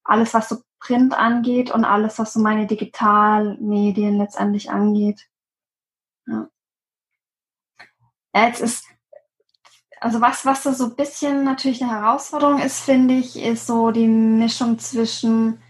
alles, 0.03 0.33
was 0.33 0.49
so 0.49 0.57
Print 0.79 1.13
angeht 1.13 1.71
und 1.71 1.85
alles, 1.85 2.17
was 2.19 2.33
so 2.33 2.39
meine 2.39 2.67
Digitalmedien 2.67 4.17
letztendlich 4.17 4.71
angeht. 4.71 5.27
Ja. 6.27 6.49
Ja, 8.33 8.47
jetzt 8.47 8.61
ist 8.61 8.85
also 10.01 10.19
was, 10.19 10.45
was 10.45 10.63
da 10.63 10.73
so 10.73 10.85
ein 10.85 10.95
bisschen 10.95 11.43
natürlich 11.43 11.83
eine 11.83 11.91
Herausforderung 11.91 12.59
ist, 12.59 12.79
finde 12.79 13.13
ich, 13.13 13.39
ist 13.39 13.67
so 13.67 13.91
die 13.91 14.07
Mischung 14.07 14.79
zwischen 14.79 15.61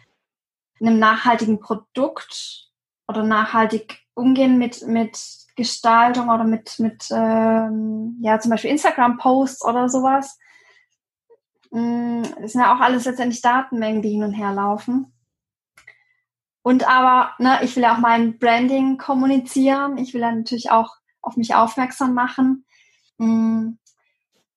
einem 0.80 1.00
nachhaltigen 1.00 1.60
Produkt 1.60 2.70
oder 3.10 3.24
nachhaltig 3.24 4.00
umgehen 4.14 4.58
mit, 4.58 4.88
mit 4.88 5.20
Gestaltung 5.58 6.30
oder 6.30 6.46
mit, 6.46 6.80
mit 6.80 7.10
ähm, 7.12 8.18
ja, 8.22 8.40
zum 8.40 8.52
Beispiel 8.52 8.72
Instagram-Posts 8.72 9.66
oder 9.66 9.90
sowas. 9.90 10.40
Mm, 11.72 12.24
das 12.42 12.54
sind 12.54 12.62
ja 12.62 12.76
auch 12.76 12.80
alles 12.80 13.06
letztendlich 13.06 13.42
Datenmengen, 13.42 14.02
die 14.02 14.12
hin 14.12 14.24
und 14.24 14.34
her 14.34 14.54
laufen. 14.54 15.14
Und 16.64 16.88
aber, 16.88 17.32
ne, 17.40 17.60
ich 17.64 17.76
will 17.76 17.84
ja 17.84 17.96
auch 17.96 18.00
mein 18.00 18.38
Branding 18.38 18.98
kommunizieren. 18.98 19.98
Ich 19.98 20.14
will 20.14 20.22
ja 20.22 20.32
natürlich 20.32 20.70
auch 20.70 20.96
auf 21.22 21.36
mich 21.38 21.56
aufmerksam 21.56 22.14
machen. 22.14 22.66
Mm, 23.18 23.74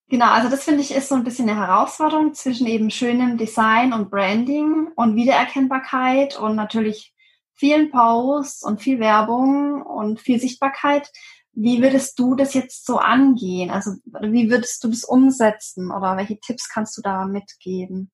Genau, 0.09 0.27
also 0.27 0.49
das 0.49 0.65
finde 0.65 0.83
ich 0.83 0.95
ist 0.95 1.09
so 1.09 1.15
ein 1.15 1.25
bisschen 1.25 1.49
eine 1.49 1.59
Herausforderung 1.59 2.35
zwischen 2.35 2.67
eben 2.67 2.91
schönem 2.91 3.39
Design 3.39 3.93
und 3.93 4.11
Branding 4.11 4.89
und 4.97 5.17
Wiedererkennbarkeit 5.17 6.39
und 6.39 6.57
natürlich 6.57 7.15
vielen 7.55 7.91
Posts 7.91 8.65
und 8.65 8.83
viel 8.83 9.01
Werbung 9.01 9.83
und 9.83 10.21
viel 10.21 10.39
Sichtbarkeit. 10.39 11.11
Wie 11.55 11.83
würdest 11.83 12.19
du 12.19 12.35
das 12.35 12.55
jetzt 12.55 12.87
so 12.87 12.99
angehen? 12.99 13.71
Also 13.71 13.93
wie 14.23 14.51
würdest 14.51 14.83
du 14.83 14.89
das 14.89 15.05
umsetzen 15.05 15.91
oder 15.91 16.17
welche 16.17 16.39
Tipps 16.39 16.69
kannst 16.69 16.97
du 16.97 17.03
da 17.03 17.27
mitgeben? 17.27 18.11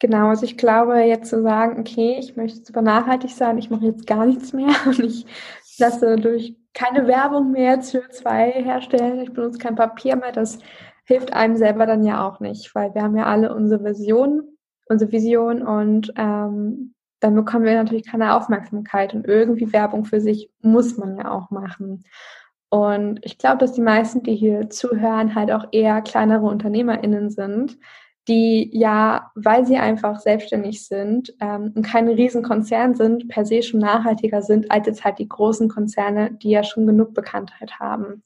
Genau, 0.00 0.28
also 0.28 0.44
ich 0.44 0.56
glaube 0.56 0.98
jetzt 1.00 1.28
zu 1.28 1.42
sagen, 1.42 1.78
okay, 1.78 2.16
ich 2.18 2.34
möchte 2.34 2.64
super 2.64 2.80
nachhaltig 2.80 3.30
sein, 3.30 3.58
ich 3.58 3.68
mache 3.68 3.84
jetzt 3.84 4.06
gar 4.06 4.24
nichts 4.24 4.54
mehr 4.54 4.74
und 4.86 5.00
ich 5.00 5.26
lasse 5.78 6.16
durch 6.16 6.56
keine 6.72 7.06
Werbung 7.06 7.52
mehr 7.52 7.80
CO2 7.80 8.64
herstellen, 8.64 9.20
ich 9.20 9.32
benutze 9.32 9.58
kein 9.58 9.74
Papier 9.74 10.16
mehr, 10.16 10.32
das 10.32 10.58
hilft 11.04 11.34
einem 11.34 11.56
selber 11.56 11.84
dann 11.84 12.02
ja 12.02 12.26
auch 12.26 12.40
nicht, 12.40 12.74
weil 12.74 12.94
wir 12.94 13.02
haben 13.02 13.16
ja 13.16 13.26
alle 13.26 13.54
unsere 13.54 13.84
Vision, 13.84 14.56
unsere 14.86 15.12
Vision 15.12 15.62
und 15.62 16.12
ähm, 16.16 16.94
dann 17.20 17.34
bekommen 17.34 17.66
wir 17.66 17.74
natürlich 17.74 18.06
keine 18.06 18.34
Aufmerksamkeit 18.34 19.12
und 19.12 19.26
irgendwie 19.26 19.72
Werbung 19.72 20.06
für 20.06 20.20
sich 20.20 20.50
muss 20.62 20.96
man 20.96 21.18
ja 21.18 21.30
auch 21.30 21.50
machen. 21.50 22.04
Und 22.70 23.18
ich 23.22 23.36
glaube, 23.36 23.58
dass 23.58 23.72
die 23.72 23.80
meisten, 23.80 24.22
die 24.22 24.36
hier 24.36 24.70
zuhören, 24.70 25.34
halt 25.34 25.50
auch 25.50 25.66
eher 25.72 26.00
kleinere 26.02 26.46
UnternehmerInnen 26.46 27.28
sind, 27.30 27.78
die 28.28 28.70
ja, 28.72 29.32
weil 29.34 29.66
sie 29.66 29.76
einfach 29.76 30.20
selbstständig 30.20 30.86
sind 30.86 31.34
ähm, 31.40 31.72
und 31.74 31.84
keine 31.84 32.16
Riesenkonzern 32.16 32.94
sind, 32.94 33.28
per 33.28 33.44
se 33.44 33.62
schon 33.62 33.80
nachhaltiger 33.80 34.40
sind 34.40 34.70
als 34.70 34.86
jetzt 34.86 35.04
halt 35.04 35.18
die 35.18 35.28
großen 35.28 35.68
Konzerne, 35.68 36.30
die 36.32 36.50
ja 36.50 36.62
schon 36.62 36.86
genug 36.86 37.12
Bekanntheit 37.12 37.80
haben. 37.80 38.22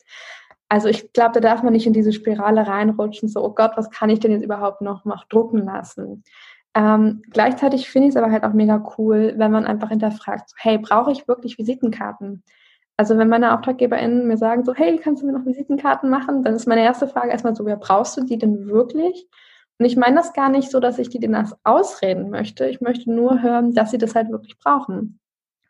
Also 0.69 0.89
ich 0.89 1.13
glaube, 1.13 1.33
da 1.35 1.41
darf 1.41 1.63
man 1.63 1.73
nicht 1.73 1.87
in 1.87 1.93
diese 1.95 2.13
Spirale 2.13 2.67
reinrutschen, 2.67 3.29
so, 3.29 3.43
oh 3.43 3.55
Gott, 3.55 3.73
was 3.77 3.91
kann 3.91 4.11
ich 4.11 4.21
denn 4.21 4.33
jetzt 4.33 4.45
überhaupt 4.45 4.83
noch, 4.83 5.07
noch 5.07 5.25
drucken 5.29 5.65
lassen? 5.65 6.25
Ähm, 6.75 7.23
gleichzeitig 7.31 7.89
finde 7.89 8.09
ich 8.09 8.15
es 8.15 8.21
aber 8.21 8.33
halt 8.33 8.45
auch 8.45 8.53
mega 8.53 8.85
cool, 8.99 9.35
wenn 9.37 9.53
man 9.53 9.65
einfach 9.65 9.91
hinterfragt, 9.91 10.53
hey, 10.57 10.79
brauche 10.79 11.13
ich 11.13 11.29
wirklich 11.29 11.57
Visitenkarten? 11.57 12.43
Also 12.97 13.19
wenn 13.19 13.29
meine 13.29 13.53
AuftraggeberInnen 13.55 14.27
mir 14.29 14.37
sagen, 14.37 14.65
so, 14.65 14.75
hey, 14.75 14.99
kannst 14.99 15.23
du 15.23 15.27
mir 15.27 15.33
noch 15.33 15.47
Visitenkarten 15.47 16.11
machen? 16.11 16.45
Dann 16.45 16.55
ist 16.55 16.69
meine 16.69 16.83
erste 16.83 17.09
Frage 17.09 17.31
erstmal 17.31 17.57
so, 17.57 17.67
wer 17.67 17.77
brauchst 17.77 18.17
du 18.17 18.25
die 18.25 18.39
denn 18.39 18.69
wirklich? 18.69 19.29
Und 19.79 19.87
ich 19.87 19.97
meine 19.97 20.17
das 20.17 20.33
gar 20.33 20.49
nicht 20.49 20.71
so, 20.71 20.79
dass 20.79 20.99
ich 20.99 21.09
die 21.09 21.19
denn 21.19 21.37
ausreden 21.65 22.31
möchte. 22.31 22.67
Ich 22.67 22.81
möchte 22.81 23.13
nur 23.13 23.43
hören, 23.43 23.75
dass 23.75 23.91
sie 23.91 23.99
das 23.99 24.15
halt 24.15 24.31
wirklich 24.31 24.59
brauchen. 24.59 25.19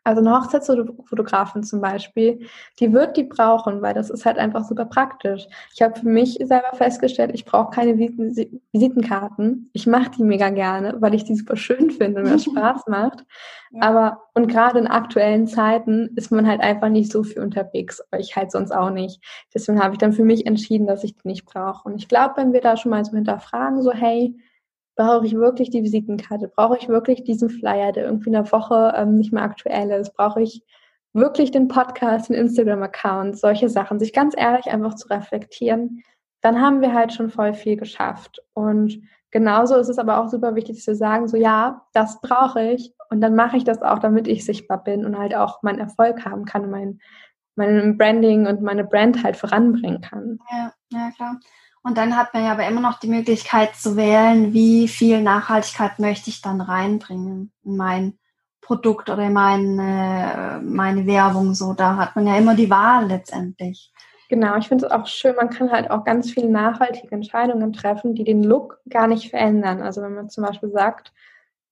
Also 0.05 0.21
eine 0.21 0.37
Hochzeitsfotografin 0.37 1.63
zum 1.63 1.81
Beispiel, 1.81 2.47
die 2.79 2.93
wird 2.93 3.17
die 3.17 3.23
brauchen, 3.23 3.81
weil 3.81 3.95
das 3.95 4.11
ist 4.11 4.23
halt 4.23 4.37
einfach 4.37 4.63
super 4.63 4.85
praktisch. 4.85 5.47
Ich 5.73 5.81
habe 5.81 5.99
für 5.99 6.07
mich 6.07 6.37
selber 6.43 6.73
festgestellt, 6.73 7.31
ich 7.33 7.43
brauche 7.43 7.71
keine 7.71 7.97
Visitenkarten. 7.97 9.71
Ich 9.73 9.87
mache 9.87 10.11
die 10.11 10.23
mega 10.23 10.51
gerne, 10.51 10.95
weil 10.99 11.15
ich 11.15 11.23
die 11.23 11.35
super 11.35 11.57
schön 11.57 11.89
finde 11.89 12.19
und 12.19 12.27
mir 12.27 12.33
das 12.33 12.43
Spaß 12.45 12.83
macht. 12.87 13.25
Ja. 13.71 13.81
Aber 13.81 14.21
und 14.35 14.47
gerade 14.47 14.77
in 14.77 14.85
aktuellen 14.85 15.47
Zeiten 15.47 16.11
ist 16.15 16.31
man 16.31 16.47
halt 16.47 16.61
einfach 16.61 16.89
nicht 16.89 17.11
so 17.11 17.23
viel 17.23 17.41
unterwegs, 17.41 17.99
aber 18.11 18.21
ich 18.21 18.35
halt 18.35 18.51
sonst 18.51 18.71
auch 18.71 18.91
nicht. 18.91 19.23
Deswegen 19.55 19.81
habe 19.81 19.95
ich 19.95 19.97
dann 19.97 20.13
für 20.13 20.23
mich 20.23 20.45
entschieden, 20.45 20.85
dass 20.85 21.03
ich 21.03 21.15
die 21.15 21.27
nicht 21.27 21.45
brauche. 21.45 21.89
Und 21.89 21.95
ich 21.95 22.07
glaube, 22.07 22.35
wenn 22.37 22.53
wir 22.53 22.61
da 22.61 22.77
schon 22.77 22.91
mal 22.91 23.03
so 23.03 23.13
hinterfragen, 23.13 23.81
so 23.81 23.91
hey, 23.91 24.35
brauche 24.95 25.25
ich 25.25 25.35
wirklich 25.35 25.69
die 25.69 25.83
Visitenkarte? 25.83 26.47
Brauche 26.47 26.77
ich 26.77 26.87
wirklich 26.87 27.23
diesen 27.23 27.49
Flyer, 27.49 27.91
der 27.91 28.05
irgendwie 28.05 28.27
in 28.27 28.33
der 28.33 28.51
Woche 28.51 28.93
ähm, 28.95 29.15
nicht 29.15 29.33
mehr 29.33 29.43
aktuell 29.43 29.91
ist? 29.91 30.13
Brauche 30.15 30.41
ich 30.41 30.63
wirklich 31.13 31.51
den 31.51 31.67
Podcast, 31.67 32.29
den 32.29 32.35
Instagram-Account, 32.35 33.37
solche 33.37 33.69
Sachen, 33.69 33.99
sich 33.99 34.13
ganz 34.13 34.35
ehrlich 34.37 34.67
einfach 34.67 34.95
zu 34.95 35.07
reflektieren, 35.09 36.03
dann 36.41 36.61
haben 36.61 36.81
wir 36.81 36.93
halt 36.93 37.13
schon 37.13 37.29
voll 37.29 37.53
viel 37.53 37.77
geschafft. 37.77 38.43
Und 38.53 39.01
genauso 39.31 39.77
ist 39.77 39.89
es 39.89 39.97
aber 39.97 40.19
auch 40.19 40.27
super 40.27 40.55
wichtig 40.55 40.83
zu 40.83 40.93
sagen, 40.93 41.27
so 41.27 41.37
ja, 41.37 41.85
das 41.93 42.19
brauche 42.21 42.61
ich 42.61 42.93
und 43.09 43.21
dann 43.21 43.35
mache 43.35 43.57
ich 43.57 43.63
das 43.63 43.81
auch, 43.81 43.99
damit 43.99 44.27
ich 44.27 44.45
sichtbar 44.45 44.83
bin 44.83 45.05
und 45.05 45.17
halt 45.17 45.33
auch 45.35 45.63
meinen 45.63 45.79
Erfolg 45.79 46.25
haben 46.25 46.43
kann 46.43 46.65
und 46.65 46.71
mein, 46.71 46.99
mein 47.55 47.97
Branding 47.97 48.45
und 48.45 48.61
meine 48.61 48.83
Brand 48.83 49.23
halt 49.23 49.37
voranbringen 49.37 50.01
kann. 50.01 50.39
Ja, 50.51 50.73
ja, 50.91 51.11
klar. 51.15 51.39
Und 51.85 51.99
dann 51.99 52.17
hat 52.17 52.33
man 52.33 52.43
ja 52.43 52.51
aber 52.51 52.65
immer 52.65 52.81
noch 52.81 52.97
die 52.97 53.07
Möglichkeit 53.07 53.75
zu 53.75 53.95
wählen, 53.95 54.53
wie 54.53 54.87
viel 54.87 55.21
Nachhaltigkeit 55.21 55.99
möchte 55.99 56.31
ich 56.31 56.41
dann 56.41 56.59
reinbringen 56.59 57.51
in 57.63 57.77
mein 57.77 58.17
Produkt 58.59 59.07
oder 59.11 59.21
in 59.21 59.33
meine, 59.33 60.61
meine 60.63 61.05
Werbung. 61.05 61.53
So, 61.53 61.73
da 61.73 61.95
hat 61.97 62.15
man 62.15 62.25
ja 62.25 62.37
immer 62.37 62.55
die 62.55 62.71
Wahl 62.71 63.05
letztendlich. 63.05 63.93
Genau, 64.29 64.57
ich 64.57 64.67
finde 64.67 64.87
es 64.87 64.91
auch 64.91 65.05
schön, 65.05 65.35
man 65.35 65.51
kann 65.51 65.71
halt 65.71 65.91
auch 65.91 66.03
ganz 66.03 66.31
viele 66.31 66.49
nachhaltige 66.49 67.13
Entscheidungen 67.13 67.71
treffen, 67.71 68.15
die 68.15 68.23
den 68.23 68.43
Look 68.43 68.79
gar 68.89 69.05
nicht 69.05 69.29
verändern. 69.29 69.83
Also 69.83 70.01
wenn 70.01 70.15
man 70.15 70.31
zum 70.31 70.43
Beispiel 70.43 70.71
sagt, 70.71 71.13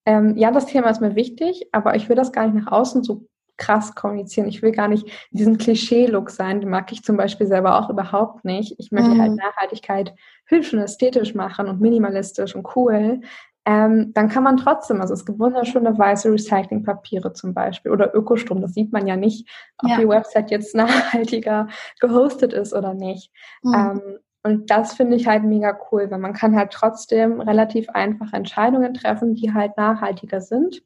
ähm, 0.06 0.38
ja, 0.38 0.52
das 0.52 0.68
Thema 0.68 0.92
ist 0.92 1.02
mir 1.02 1.16
wichtig, 1.16 1.70
aber 1.72 1.96
ich 1.96 2.08
will 2.08 2.16
das 2.16 2.32
gar 2.32 2.46
nicht 2.46 2.64
nach 2.64 2.72
außen 2.72 3.04
so 3.04 3.26
krass 3.64 3.96
kommunizieren. 3.96 4.48
Ich 4.48 4.62
will 4.62 4.72
gar 4.72 4.88
nicht 4.88 5.08
diesen 5.32 5.58
Klischee-Look 5.58 6.30
sein, 6.30 6.60
den 6.60 6.70
mag 6.70 6.92
ich 6.92 7.04
zum 7.04 7.18
Beispiel 7.18 7.48
selber 7.48 7.80
auch 7.80 7.90
überhaupt 7.90 8.44
nicht. 8.44 8.76
Ich 8.78 8.92
möchte 8.92 9.10
halt 9.10 9.18
mhm. 9.18 9.22
halt 9.22 9.36
Nachhaltigkeit 9.36 10.14
hübsch 10.46 10.74
und 10.74 10.80
ästhetisch 10.80 11.34
machen 11.34 11.68
und 11.68 11.80
minimalistisch 11.80 12.56
und 12.56 12.68
cool. 12.76 13.22
Ähm, 13.66 14.12
dann 14.14 14.28
kann 14.28 14.44
man 14.44 14.58
trotzdem, 14.58 15.00
also 15.00 15.14
es 15.14 15.26
gibt 15.26 15.40
wunderschöne 15.40 15.98
weiße 15.98 16.30
Recyclingpapiere 16.30 17.32
zum 17.32 17.54
Beispiel 17.54 17.92
oder 17.92 18.14
Ökostrom, 18.14 18.62
das 18.62 18.74
sieht 18.74 18.92
man 18.92 19.08
ja 19.08 19.16
nicht, 19.16 19.50
ob 19.78 19.90
ja. 19.90 19.98
die 19.98 20.10
Website 20.10 20.52
jetzt 20.52 20.76
nachhaltiger 20.76 21.68
gehostet 22.02 22.52
ist 22.52 22.74
oder 22.74 22.94
nicht. 22.94 23.32
Mhm. 23.62 23.74
Ähm, 23.74 24.02
und 24.46 24.70
das 24.70 24.94
finde 24.94 25.16
ich 25.16 25.26
halt 25.26 25.46
mega 25.46 25.80
cool, 25.90 26.12
weil 26.12 26.20
man 26.20 26.34
kann 26.34 26.58
halt 26.58 26.72
trotzdem 26.74 27.40
relativ 27.40 27.90
einfache 27.90 28.36
Entscheidungen 28.36 28.94
treffen, 28.94 29.36
die 29.36 29.54
halt 29.54 29.78
nachhaltiger 29.78 30.42
sind 30.42 30.84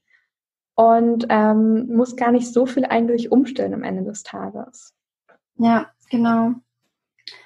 und 0.78 1.26
ähm, 1.30 1.88
muss 1.96 2.16
gar 2.16 2.32
nicht 2.32 2.54
so 2.54 2.68
viel 2.68 2.86
eigentlich 2.86 3.32
umstellen 3.32 3.74
am 3.74 3.84
Ende 3.84 4.04
des 4.04 4.22
Tages. 4.22 4.94
Ja, 5.56 5.88
genau. 6.12 6.52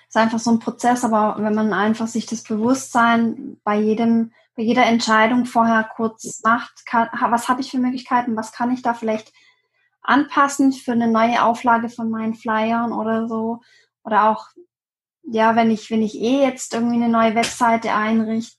Ist 0.10 0.18
einfach 0.18 0.40
so 0.40 0.52
ein 0.52 0.60
Prozess, 0.60 1.06
aber 1.06 1.38
wenn 1.40 1.56
man 1.56 1.72
einfach 1.72 2.08
sich 2.08 2.26
das 2.26 2.44
Bewusstsein 2.44 3.58
bei 3.64 3.80
jedem, 3.80 4.34
bei 4.58 4.64
jeder 4.64 4.86
Entscheidung 4.86 5.46
vorher 5.46 5.90
kurz 5.96 6.42
macht, 6.44 6.86
kann, 6.86 7.08
was 7.30 7.48
habe 7.48 7.62
ich 7.62 7.72
für 7.72 7.78
Möglichkeiten, 7.78 8.36
was 8.36 8.52
kann 8.52 8.70
ich 8.70 8.82
da 8.82 8.94
vielleicht 8.94 9.32
anpassen 10.02 10.74
für 10.74 10.92
eine 10.92 11.08
neue 11.08 11.42
Auflage 11.42 11.88
von 11.88 12.10
meinen 12.10 12.36
Flyern 12.36 12.92
oder 12.92 13.30
so. 13.30 13.62
Oder 14.04 14.30
auch, 14.30 14.48
ja, 15.24 15.56
wenn 15.56 15.72
ich, 15.72 15.90
wenn 15.90 16.02
ich 16.02 16.16
eh 16.16 16.42
jetzt 16.44 16.74
irgendwie 16.74 17.02
eine 17.02 17.08
neue 17.08 17.34
Webseite 17.36 17.94
einrichte, 17.94 18.58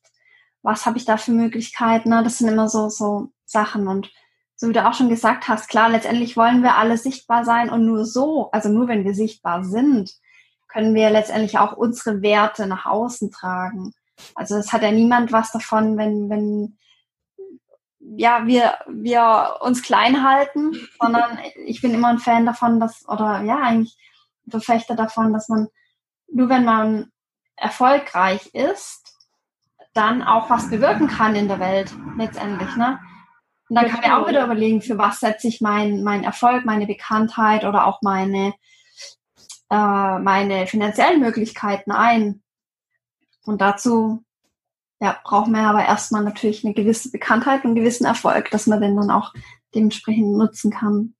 was 0.62 0.86
habe 0.86 0.96
ich 0.96 1.04
da 1.04 1.18
für 1.18 1.32
Möglichkeiten? 1.32 2.08
Ne? 2.08 2.22
Das 2.22 2.38
sind 2.38 2.48
immer 2.48 2.70
so, 2.70 2.88
so 2.88 3.28
Sachen. 3.44 3.86
Und 3.86 4.10
so 4.62 4.68
wie 4.68 4.74
du 4.74 4.86
auch 4.86 4.94
schon 4.94 5.08
gesagt 5.08 5.48
hast, 5.48 5.68
klar, 5.68 5.88
letztendlich 5.88 6.36
wollen 6.36 6.62
wir 6.62 6.76
alle 6.76 6.96
sichtbar 6.96 7.44
sein 7.44 7.68
und 7.68 7.84
nur 7.84 8.04
so, 8.04 8.48
also 8.52 8.68
nur 8.68 8.86
wenn 8.86 9.04
wir 9.04 9.12
sichtbar 9.12 9.64
sind, 9.64 10.12
können 10.68 10.94
wir 10.94 11.10
letztendlich 11.10 11.58
auch 11.58 11.72
unsere 11.72 12.22
Werte 12.22 12.68
nach 12.68 12.86
außen 12.86 13.32
tragen. 13.32 13.92
Also 14.36 14.54
es 14.54 14.72
hat 14.72 14.82
ja 14.82 14.92
niemand 14.92 15.32
was 15.32 15.50
davon, 15.50 15.98
wenn, 15.98 16.30
wenn 16.30 16.78
ja, 17.98 18.46
wir, 18.46 18.78
wir 18.86 19.56
uns 19.62 19.82
klein 19.82 20.22
halten, 20.22 20.74
sondern 21.00 21.40
ich 21.66 21.82
bin 21.82 21.92
immer 21.92 22.10
ein 22.10 22.20
Fan 22.20 22.46
davon, 22.46 22.78
dass, 22.78 23.04
oder 23.08 23.42
ja, 23.42 23.56
eigentlich 23.56 23.98
Verfechter 24.48 24.94
davon, 24.94 25.32
dass 25.32 25.48
man 25.48 25.70
nur 26.28 26.48
wenn 26.48 26.64
man 26.64 27.10
erfolgreich 27.56 28.46
ist, 28.54 29.02
dann 29.92 30.22
auch 30.22 30.50
was 30.50 30.70
bewirken 30.70 31.08
kann 31.08 31.34
in 31.34 31.48
der 31.48 31.58
Welt, 31.58 31.92
letztendlich, 32.16 32.76
ne? 32.76 33.00
Und 33.72 33.76
dann 33.76 33.88
kann 33.88 34.02
man 34.02 34.22
auch 34.22 34.28
wieder 34.28 34.44
überlegen, 34.44 34.82
für 34.82 34.98
was 34.98 35.20
setze 35.20 35.48
ich 35.48 35.62
meinen 35.62 36.02
mein 36.02 36.24
Erfolg, 36.24 36.66
meine 36.66 36.86
Bekanntheit 36.86 37.64
oder 37.64 37.86
auch 37.86 38.02
meine, 38.02 38.52
äh, 39.70 40.18
meine 40.18 40.66
finanziellen 40.66 41.20
Möglichkeiten 41.20 41.90
ein. 41.90 42.42
Und 43.46 43.62
dazu 43.62 44.22
ja, 45.00 45.16
braucht 45.24 45.48
man 45.48 45.64
aber 45.64 45.86
erstmal 45.86 46.22
natürlich 46.22 46.66
eine 46.66 46.74
gewisse 46.74 47.10
Bekanntheit 47.10 47.64
und 47.64 47.70
einen 47.70 47.76
gewissen 47.76 48.04
Erfolg, 48.04 48.50
dass 48.50 48.66
man 48.66 48.82
den 48.82 48.94
dann 48.94 49.10
auch 49.10 49.32
dementsprechend 49.74 50.36
nutzen 50.36 50.70
kann. 50.70 51.14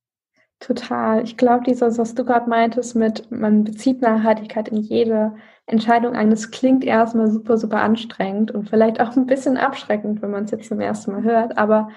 Total. 0.60 1.24
Ich 1.24 1.38
glaube, 1.38 1.64
dieses, 1.64 1.96
was 1.96 2.14
du 2.14 2.22
gerade 2.22 2.50
meintest, 2.50 2.94
mit 2.94 3.30
man 3.30 3.64
bezieht 3.64 4.02
Nachhaltigkeit 4.02 4.68
in 4.68 4.76
jede 4.76 5.36
Entscheidung 5.64 6.14
ein, 6.14 6.28
das 6.28 6.50
klingt 6.50 6.84
erstmal 6.84 7.30
super, 7.30 7.56
super 7.56 7.80
anstrengend 7.80 8.50
und 8.50 8.68
vielleicht 8.68 9.00
auch 9.00 9.16
ein 9.16 9.24
bisschen 9.24 9.56
abschreckend, 9.56 10.20
wenn 10.20 10.30
man 10.30 10.44
es 10.44 10.50
jetzt 10.50 10.68
zum 10.68 10.80
ersten 10.80 11.12
Mal 11.12 11.22
hört. 11.22 11.56
Aber 11.56 11.88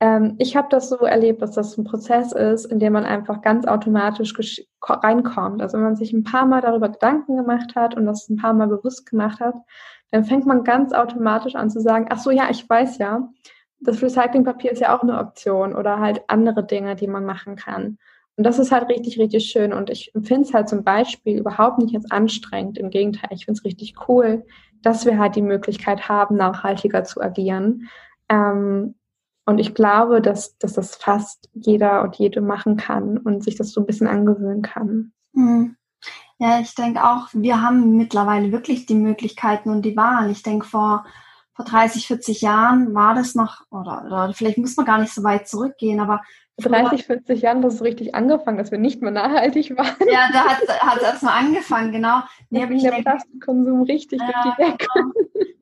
ähm, 0.00 0.36
ich 0.38 0.56
habe 0.56 0.68
das 0.70 0.88
so 0.88 0.98
erlebt, 0.98 1.42
dass 1.42 1.52
das 1.52 1.76
ein 1.76 1.84
Prozess 1.84 2.32
ist, 2.32 2.66
in 2.66 2.78
dem 2.78 2.92
man 2.92 3.04
einfach 3.04 3.42
ganz 3.42 3.66
automatisch 3.66 4.34
reinkommt. 4.82 5.60
Also 5.60 5.76
wenn 5.76 5.84
man 5.84 5.96
sich 5.96 6.12
ein 6.12 6.24
paar 6.24 6.46
Mal 6.46 6.60
darüber 6.60 6.88
Gedanken 6.88 7.36
gemacht 7.36 7.74
hat 7.74 7.96
und 7.96 8.06
das 8.06 8.28
ein 8.28 8.36
paar 8.36 8.52
Mal 8.52 8.68
bewusst 8.68 9.10
gemacht 9.10 9.40
hat, 9.40 9.56
dann 10.10 10.24
fängt 10.24 10.46
man 10.46 10.64
ganz 10.64 10.92
automatisch 10.92 11.54
an 11.54 11.70
zu 11.70 11.80
sagen, 11.80 12.06
ach 12.10 12.18
so, 12.18 12.30
ja, 12.30 12.48
ich 12.50 12.68
weiß 12.68 12.98
ja, 12.98 13.28
das 13.80 14.02
Recyclingpapier 14.02 14.72
ist 14.72 14.80
ja 14.80 14.96
auch 14.96 15.02
eine 15.02 15.18
Option 15.18 15.74
oder 15.74 15.98
halt 16.00 16.22
andere 16.28 16.64
Dinge, 16.64 16.96
die 16.96 17.06
man 17.06 17.24
machen 17.24 17.56
kann. 17.56 17.98
Und 18.36 18.44
das 18.44 18.58
ist 18.60 18.70
halt 18.70 18.88
richtig, 18.88 19.18
richtig 19.18 19.46
schön. 19.46 19.72
Und 19.72 19.90
ich 19.90 20.12
finde 20.22 20.42
es 20.42 20.54
halt 20.54 20.68
zum 20.68 20.84
Beispiel 20.84 21.38
überhaupt 21.38 21.78
nicht 21.78 21.92
jetzt 21.92 22.12
anstrengend. 22.12 22.78
Im 22.78 22.90
Gegenteil, 22.90 23.30
ich 23.32 23.44
finde 23.44 23.58
es 23.58 23.64
richtig 23.64 23.94
cool, 24.08 24.44
dass 24.80 25.06
wir 25.06 25.18
halt 25.18 25.34
die 25.34 25.42
Möglichkeit 25.42 26.08
haben, 26.08 26.36
nachhaltiger 26.36 27.02
zu 27.02 27.20
agieren. 27.20 27.88
Ähm, 28.28 28.94
und 29.48 29.56
ich 29.56 29.74
glaube, 29.74 30.20
dass, 30.20 30.58
dass 30.58 30.74
das 30.74 30.96
fast 30.96 31.48
jeder 31.54 32.02
und 32.02 32.16
jede 32.16 32.42
machen 32.42 32.76
kann 32.76 33.16
und 33.16 33.42
sich 33.42 33.56
das 33.56 33.72
so 33.72 33.80
ein 33.80 33.86
bisschen 33.86 34.06
angewöhnen 34.06 34.60
kann. 34.60 35.12
Mhm. 35.32 35.74
Ja, 36.38 36.60
ich 36.60 36.74
denke 36.74 37.02
auch, 37.02 37.28
wir 37.32 37.62
haben 37.62 37.96
mittlerweile 37.96 38.52
wirklich 38.52 38.84
die 38.84 38.94
Möglichkeiten 38.94 39.70
und 39.70 39.86
die 39.86 39.96
Wahl. 39.96 40.30
Ich 40.30 40.42
denke, 40.42 40.66
vor, 40.66 41.06
vor 41.58 41.64
30, 41.64 42.06
40 42.06 42.40
Jahren 42.40 42.94
war 42.94 43.16
das 43.16 43.34
noch, 43.34 43.62
oder, 43.72 44.04
oder 44.06 44.32
vielleicht 44.32 44.58
muss 44.58 44.76
man 44.76 44.86
gar 44.86 44.98
nicht 44.98 45.12
so 45.12 45.24
weit 45.24 45.48
zurückgehen, 45.48 45.98
aber 45.98 46.22
vor 46.60 46.70
30, 46.70 47.04
40 47.04 47.42
Jahren 47.42 47.64
hast 47.64 47.80
du 47.80 47.84
richtig 47.84 48.14
angefangen, 48.14 48.58
dass 48.58 48.70
wir 48.70 48.78
nicht 48.78 49.02
mehr 49.02 49.10
nachhaltig 49.10 49.76
waren. 49.76 49.96
Ja, 50.08 50.30
da 50.32 50.44
hat 50.44 50.98
es 50.98 51.02
erstmal 51.02 51.44
angefangen, 51.44 51.90
genau. 51.90 52.20
Nee, 52.50 52.64
ich 52.72 52.82
der 52.84 53.02
Plastikkonsum 53.02 53.82
richtig 53.82 54.20
ja, 54.20 54.54
die 54.56 54.62
Decke. 54.62 54.86
Genau. 54.94 55.12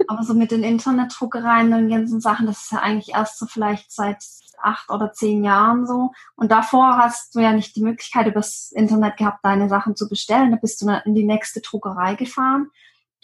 Aber 0.08 0.22
so 0.22 0.34
mit 0.34 0.50
den 0.50 0.64
Internetdruckereien 0.64 1.72
und 1.72 1.88
den 1.88 1.88
ganzen 1.88 2.20
Sachen, 2.20 2.46
das 2.46 2.64
ist 2.64 2.72
ja 2.72 2.80
eigentlich 2.80 3.14
erst 3.14 3.38
so 3.38 3.46
vielleicht 3.46 3.90
seit 3.90 4.22
acht 4.62 4.90
oder 4.90 5.14
zehn 5.14 5.44
Jahren 5.44 5.86
so. 5.86 6.10
Und 6.34 6.52
davor 6.52 6.98
hast 6.98 7.34
du 7.34 7.40
ja 7.40 7.54
nicht 7.54 7.74
die 7.74 7.82
Möglichkeit, 7.82 8.26
übers 8.26 8.70
Internet 8.72 9.16
gehabt, 9.16 9.42
deine 9.42 9.70
Sachen 9.70 9.96
zu 9.96 10.10
bestellen. 10.10 10.50
Da 10.50 10.58
bist 10.58 10.82
du 10.82 10.90
in 11.06 11.14
die 11.14 11.24
nächste 11.24 11.62
Druckerei 11.62 12.16
gefahren. 12.16 12.68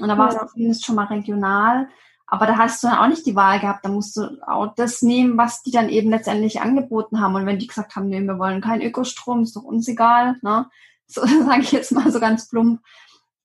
Und 0.00 0.08
da 0.08 0.16
warst 0.16 0.38
ja. 0.38 0.44
du 0.44 0.50
zumindest 0.50 0.86
schon 0.86 0.96
mal 0.96 1.04
regional. 1.04 1.88
Aber 2.32 2.46
da 2.46 2.56
hast 2.56 2.82
du 2.82 2.86
dann 2.86 2.96
auch 2.96 3.08
nicht 3.08 3.26
die 3.26 3.36
Wahl 3.36 3.60
gehabt. 3.60 3.84
Da 3.84 3.90
musst 3.90 4.16
du 4.16 4.38
auch 4.46 4.74
das 4.74 5.02
nehmen, 5.02 5.36
was 5.36 5.62
die 5.62 5.70
dann 5.70 5.90
eben 5.90 6.08
letztendlich 6.08 6.62
angeboten 6.62 7.20
haben. 7.20 7.34
Und 7.34 7.44
wenn 7.44 7.58
die 7.58 7.66
gesagt 7.66 7.94
haben, 7.94 8.08
nee, 8.08 8.22
wir 8.22 8.38
wollen 8.38 8.62
keinen 8.62 8.80
Ökostrom, 8.80 9.42
ist 9.42 9.54
doch 9.54 9.64
uns 9.64 9.86
egal, 9.86 10.36
ne? 10.40 10.70
So 11.06 11.26
sage 11.26 11.60
ich 11.60 11.72
jetzt 11.72 11.92
mal 11.92 12.10
so 12.10 12.20
ganz 12.20 12.48
plump. 12.48 12.80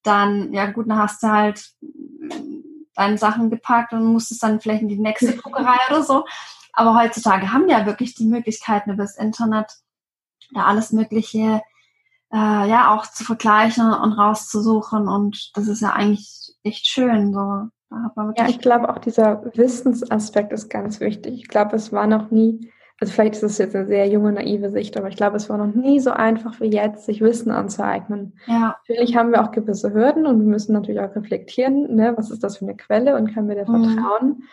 Dann, 0.03 0.53
ja 0.53 0.71
gut, 0.71 0.89
dann 0.89 0.99
hast 0.99 1.21
du 1.21 1.27
halt 1.27 1.69
deine 2.95 3.17
Sachen 3.17 3.49
gepackt 3.49 3.91
und 3.91 4.05
musstest 4.05 4.41
dann 4.41 4.61
vielleicht 4.61 4.83
in 4.83 4.87
die 4.87 4.97
nächste 4.99 5.33
Druckerei 5.37 5.75
oder 5.89 6.01
so. 6.01 6.25
Aber 6.71 6.95
heutzutage 6.95 7.51
haben 7.51 7.67
wir 7.67 7.79
ja 7.79 7.85
wirklich 7.85 8.15
die 8.15 8.25
Möglichkeiten 8.25 8.91
über 8.91 9.03
das 9.03 9.17
Internet, 9.17 9.69
da 10.53 10.63
alles 10.63 10.93
Mögliche 10.93 11.61
äh, 12.31 12.69
ja 12.69 12.95
auch 12.95 13.05
zu 13.05 13.25
vergleichen 13.25 13.91
und 13.91 14.13
rauszusuchen. 14.13 15.09
Und 15.09 15.51
das 15.57 15.67
ist 15.67 15.81
ja 15.81 15.91
eigentlich 15.91 16.55
echt 16.63 16.87
schön. 16.87 17.33
So. 17.33 17.67
Ja, 17.91 18.47
ich 18.47 18.59
glaube 18.59 18.89
auch 18.89 18.99
dieser 18.99 19.43
Wissensaspekt 19.55 20.51
ist 20.53 20.69
ganz 20.69 20.99
wichtig. 20.99 21.35
Ich 21.35 21.47
glaube, 21.47 21.75
es 21.75 21.91
war 21.91 22.07
noch 22.07 22.31
nie 22.31 22.71
also 22.99 23.13
vielleicht 23.13 23.35
ist 23.35 23.43
es 23.43 23.57
jetzt 23.59 23.75
eine 23.75 23.85
sehr 23.85 24.07
junge, 24.07 24.31
naive 24.31 24.71
Sicht, 24.71 24.97
aber 24.97 25.07
ich 25.07 25.15
glaube, 25.15 25.37
es 25.37 25.49
war 25.49 25.57
noch 25.57 25.73
nie 25.73 25.99
so 25.99 26.09
einfach 26.09 26.59
wie 26.59 26.65
jetzt, 26.65 27.05
sich 27.05 27.21
Wissen 27.21 27.51
anzueignen. 27.51 28.33
Ja. 28.47 28.75
Natürlich 28.87 29.15
haben 29.15 29.31
wir 29.31 29.43
auch 29.43 29.51
gewisse 29.51 29.93
Hürden 29.93 30.25
und 30.25 30.39
wir 30.39 30.47
müssen 30.47 30.73
natürlich 30.73 31.01
auch 31.01 31.15
reflektieren, 31.15 31.95
ne, 31.95 32.13
was 32.17 32.31
ist 32.31 32.43
das 32.43 32.57
für 32.57 32.65
eine 32.65 32.75
Quelle 32.75 33.15
und 33.15 33.33
können 33.33 33.49
wir 33.49 33.55
der 33.55 33.69
mhm. 33.69 33.85
vertrauen. 33.85 34.43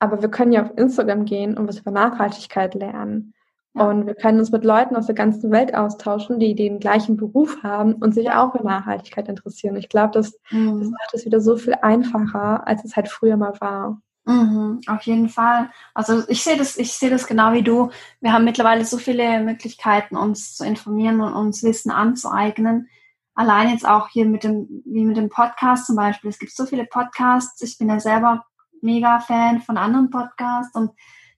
Aber 0.00 0.20
wir 0.20 0.30
können 0.30 0.50
ja 0.50 0.62
auf 0.62 0.72
Instagram 0.76 1.26
gehen 1.26 1.56
und 1.56 1.68
was 1.68 1.78
über 1.78 1.92
Nachhaltigkeit 1.92 2.74
lernen. 2.74 3.34
Ja. 3.74 3.88
Und 3.88 4.06
wir 4.06 4.14
können 4.14 4.38
uns 4.38 4.52
mit 4.52 4.64
Leuten 4.64 4.96
aus 4.96 5.06
der 5.06 5.14
ganzen 5.14 5.50
Welt 5.50 5.74
austauschen, 5.74 6.38
die 6.38 6.54
den 6.54 6.78
gleichen 6.78 7.16
Beruf 7.16 7.62
haben 7.62 7.94
und 7.94 8.14
sich 8.14 8.30
auch 8.30 8.52
für 8.52 8.62
Nachhaltigkeit 8.62 9.28
interessieren. 9.28 9.76
Ich 9.76 9.88
glaube, 9.88 10.12
das, 10.12 10.38
mhm. 10.50 10.78
das 10.78 10.90
macht 10.90 11.14
es 11.14 11.24
wieder 11.24 11.40
so 11.40 11.56
viel 11.56 11.74
einfacher, 11.80 12.66
als 12.66 12.84
es 12.84 12.96
halt 12.96 13.08
früher 13.08 13.36
mal 13.36 13.54
war. 13.60 14.02
Mhm, 14.24 14.82
auf 14.86 15.02
jeden 15.02 15.28
Fall. 15.28 15.70
Also 15.94 16.22
ich 16.28 16.44
sehe 16.44 16.56
das, 16.56 16.76
ich 16.76 16.92
sehe 16.92 17.10
das 17.10 17.26
genau 17.26 17.52
wie 17.52 17.62
du. 17.62 17.90
Wir 18.20 18.32
haben 18.32 18.44
mittlerweile 18.44 18.84
so 18.84 18.98
viele 18.98 19.40
Möglichkeiten, 19.40 20.16
uns 20.16 20.54
zu 20.54 20.64
informieren 20.64 21.20
und 21.20 21.32
uns 21.32 21.62
Wissen 21.62 21.90
anzueignen. 21.90 22.88
Allein 23.34 23.70
jetzt 23.70 23.88
auch 23.88 24.08
hier 24.08 24.26
mit 24.26 24.44
dem, 24.44 24.82
wie 24.84 25.04
mit 25.04 25.16
dem 25.16 25.30
Podcast 25.30 25.86
zum 25.86 25.96
Beispiel. 25.96 26.30
Es 26.30 26.38
gibt 26.38 26.52
so 26.52 26.66
viele 26.66 26.84
Podcasts. 26.84 27.60
Ich 27.62 27.78
bin 27.78 27.88
ja 27.88 27.98
selber 27.98 28.44
mega 28.82 29.20
Fan 29.20 29.60
von 29.62 29.78
anderen 29.78 30.10
Podcasts 30.10 30.74
und 30.76 30.90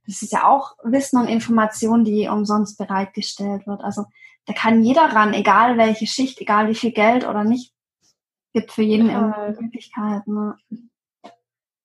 das 0.06 0.22
ist 0.22 0.32
ja 0.32 0.48
auch 0.48 0.76
Wissen 0.82 1.18
und 1.18 1.28
Information, 1.28 2.04
die 2.04 2.28
umsonst 2.28 2.78
bereitgestellt 2.78 3.66
wird. 3.66 3.82
Also 3.82 4.04
da 4.46 4.52
kann 4.52 4.82
jeder 4.82 5.04
ran, 5.14 5.32
egal 5.32 5.78
welche 5.78 6.06
Schicht, 6.06 6.40
egal 6.40 6.68
wie 6.68 6.74
viel 6.74 6.92
Geld 6.92 7.26
oder 7.26 7.44
nicht. 7.44 7.72
Gibt 8.52 8.70
für 8.70 8.82
jeden 8.82 9.08
ja. 9.08 9.54
Möglichkeiten. 9.58 10.34
Ne? 10.34 10.56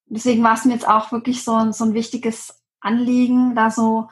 deswegen 0.09 0.43
war 0.43 0.55
es 0.55 0.65
mir 0.65 0.73
jetzt 0.73 0.87
auch 0.87 1.11
wirklich 1.11 1.43
so, 1.43 1.71
so 1.71 1.85
ein 1.85 1.93
wichtiges 1.93 2.61
Anliegen, 2.81 3.55
da 3.55 3.71
so 3.71 4.09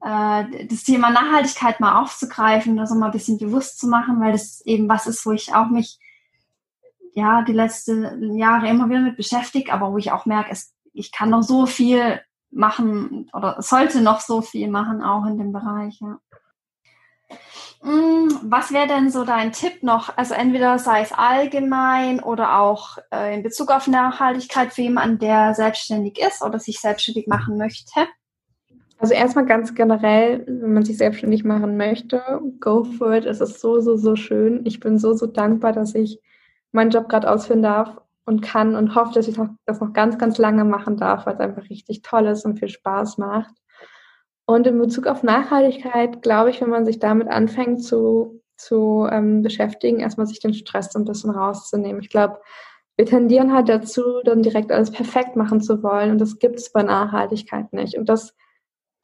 äh, 0.00 0.66
das 0.66 0.84
Thema 0.84 1.10
Nachhaltigkeit 1.10 1.80
mal 1.80 2.00
aufzugreifen, 2.00 2.76
da 2.76 2.86
so 2.86 2.94
mal 2.94 3.06
ein 3.06 3.12
bisschen 3.12 3.38
bewusst 3.38 3.78
zu 3.78 3.88
machen, 3.88 4.20
weil 4.20 4.32
das 4.32 4.60
eben 4.62 4.88
was 4.88 5.06
ist, 5.06 5.24
wo 5.26 5.32
ich 5.32 5.54
auch 5.54 5.68
mich 5.68 5.98
ja 7.14 7.42
die 7.42 7.52
letzten 7.52 8.36
Jahre 8.36 8.68
immer 8.68 8.88
wieder 8.88 9.00
mit 9.00 9.16
beschäftige, 9.16 9.72
aber 9.72 9.92
wo 9.92 9.98
ich 9.98 10.12
auch 10.12 10.26
merke, 10.26 10.50
es, 10.50 10.74
ich 10.92 11.12
kann 11.12 11.30
noch 11.30 11.42
so 11.42 11.66
viel 11.66 12.20
machen 12.52 13.30
oder 13.32 13.56
sollte 13.60 14.00
noch 14.00 14.20
so 14.20 14.42
viel 14.42 14.68
machen, 14.68 15.02
auch 15.02 15.26
in 15.26 15.38
dem 15.38 15.52
Bereich. 15.52 16.00
Ja. 16.00 16.18
Mm, 17.82 18.28
was 18.42 18.72
wäre 18.72 18.86
denn 18.86 19.10
so 19.10 19.24
dein 19.24 19.52
Tipp 19.52 19.82
noch? 19.82 20.16
Also 20.16 20.34
entweder 20.34 20.78
sei 20.78 21.00
es 21.00 21.12
allgemein 21.12 22.22
oder 22.22 22.60
auch 22.60 22.98
äh, 23.12 23.34
in 23.34 23.42
Bezug 23.42 23.70
auf 23.70 23.88
Nachhaltigkeit 23.88 24.72
für 24.72 24.82
jemanden, 24.82 25.18
der 25.18 25.54
selbstständig 25.54 26.18
ist 26.18 26.42
oder 26.42 26.58
sich 26.58 26.78
selbstständig 26.80 27.26
machen 27.26 27.56
möchte? 27.56 28.06
Also 28.98 29.14
erstmal 29.14 29.46
ganz 29.46 29.74
generell, 29.74 30.44
wenn 30.46 30.74
man 30.74 30.84
sich 30.84 30.96
selbstständig 30.96 31.42
machen 31.42 31.76
möchte, 31.76 32.22
go 32.60 32.84
for 32.84 33.14
it. 33.14 33.24
Es 33.24 33.40
ist 33.40 33.60
so, 33.60 33.80
so, 33.80 33.96
so 33.96 34.14
schön. 34.14 34.64
Ich 34.64 34.78
bin 34.78 34.96
so, 34.98 35.14
so 35.14 35.26
dankbar, 35.26 35.72
dass 35.72 35.96
ich 35.96 36.20
meinen 36.70 36.90
Job 36.90 37.08
gerade 37.08 37.28
ausführen 37.28 37.62
darf 37.62 38.00
und 38.24 38.40
kann 38.40 38.76
und 38.76 38.94
hoffe, 38.94 39.14
dass 39.14 39.28
ich 39.28 39.38
das 39.66 39.80
noch 39.80 39.92
ganz, 39.92 40.18
ganz 40.18 40.38
lange 40.38 40.64
machen 40.64 40.96
darf, 40.96 41.26
weil 41.26 41.34
es 41.34 41.40
einfach 41.40 41.68
richtig 41.68 42.02
toll 42.02 42.26
ist 42.26 42.44
und 42.44 42.58
viel 42.58 42.68
Spaß 42.68 43.18
macht. 43.18 43.54
Und 44.44 44.66
in 44.66 44.78
Bezug 44.78 45.06
auf 45.06 45.22
Nachhaltigkeit, 45.22 46.22
glaube 46.22 46.50
ich, 46.50 46.60
wenn 46.60 46.70
man 46.70 46.84
sich 46.84 46.98
damit 46.98 47.28
anfängt 47.28 47.82
zu, 47.82 48.42
zu 48.56 49.06
ähm, 49.10 49.42
beschäftigen, 49.42 50.00
erstmal 50.00 50.26
sich 50.26 50.40
den 50.40 50.54
Stress 50.54 50.92
so 50.92 50.98
ein 50.98 51.04
bisschen 51.04 51.30
rauszunehmen. 51.30 52.02
Ich 52.02 52.10
glaube, 52.10 52.40
wir 52.96 53.06
tendieren 53.06 53.52
halt 53.52 53.68
dazu, 53.68 54.02
dann 54.24 54.42
direkt 54.42 54.70
alles 54.70 54.90
perfekt 54.90 55.36
machen 55.36 55.60
zu 55.60 55.82
wollen 55.82 56.10
und 56.10 56.20
das 56.20 56.38
gibt 56.38 56.56
es 56.56 56.72
bei 56.72 56.82
Nachhaltigkeit 56.82 57.72
nicht. 57.72 57.96
Und 57.96 58.08
das 58.08 58.34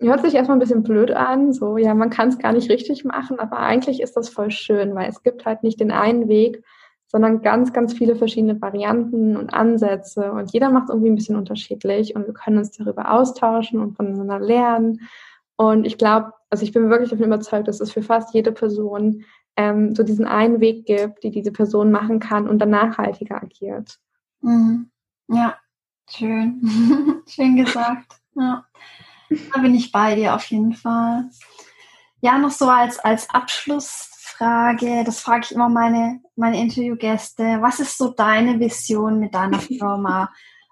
hört 0.00 0.22
sich 0.22 0.34
erstmal 0.34 0.56
ein 0.56 0.60
bisschen 0.60 0.82
blöd 0.82 1.10
an, 1.10 1.52
so, 1.52 1.76
ja, 1.76 1.94
man 1.94 2.10
kann 2.10 2.28
es 2.28 2.38
gar 2.38 2.52
nicht 2.52 2.70
richtig 2.70 3.04
machen, 3.04 3.40
aber 3.40 3.58
eigentlich 3.58 4.00
ist 4.00 4.16
das 4.16 4.28
voll 4.28 4.50
schön, 4.50 4.94
weil 4.94 5.08
es 5.08 5.22
gibt 5.22 5.46
halt 5.46 5.62
nicht 5.62 5.80
den 5.80 5.90
einen 5.90 6.28
Weg, 6.28 6.62
sondern 7.08 7.40
ganz, 7.40 7.72
ganz 7.72 7.94
viele 7.94 8.16
verschiedene 8.16 8.60
Varianten 8.60 9.36
und 9.36 9.52
Ansätze 9.52 10.30
und 10.30 10.52
jeder 10.52 10.70
macht 10.70 10.84
es 10.84 10.90
irgendwie 10.90 11.10
ein 11.10 11.16
bisschen 11.16 11.36
unterschiedlich 11.36 12.14
und 12.14 12.26
wir 12.26 12.34
können 12.34 12.58
uns 12.58 12.70
darüber 12.70 13.10
austauschen 13.10 13.80
und 13.80 13.96
voneinander 13.96 14.38
lernen. 14.38 15.08
Und 15.56 15.86
ich 15.86 15.98
glaube, 15.98 16.32
also 16.50 16.64
ich 16.64 16.72
bin 16.72 16.90
wirklich 16.90 17.10
davon 17.10 17.26
überzeugt, 17.26 17.66
dass 17.66 17.80
es 17.80 17.90
für 17.90 18.02
fast 18.02 18.32
jede 18.34 18.52
Person 18.52 19.24
ähm, 19.56 19.94
so 19.94 20.02
diesen 20.02 20.26
einen 20.26 20.60
Weg 20.60 20.86
gibt, 20.86 21.24
die 21.24 21.30
diese 21.30 21.50
Person 21.50 21.90
machen 21.90 22.20
kann 22.20 22.46
und 22.46 22.58
dann 22.60 22.70
nachhaltiger 22.70 23.42
agiert. 23.42 23.98
Mhm. 24.40 24.90
Ja, 25.28 25.56
schön. 26.08 26.62
schön 27.26 27.56
gesagt. 27.56 28.20
Ja. 28.34 28.64
Da 29.52 29.60
bin 29.60 29.74
ich 29.74 29.90
bei 29.90 30.14
dir 30.14 30.34
auf 30.34 30.44
jeden 30.44 30.74
Fall. 30.74 31.28
Ja, 32.20 32.38
noch 32.38 32.50
so 32.50 32.68
als, 32.68 32.98
als 32.98 33.28
Abschlussfrage, 34.38 35.04
das 35.04 35.20
frage 35.20 35.44
ich 35.44 35.52
immer 35.52 35.68
meine, 35.68 36.20
meine 36.36 36.60
Interviewgäste. 36.60 37.58
Was 37.60 37.80
ist 37.80 37.98
so 37.98 38.08
deine 38.08 38.58
Vision 38.60 39.18
mit 39.18 39.34
deiner 39.34 39.58
Firma? 39.60 40.30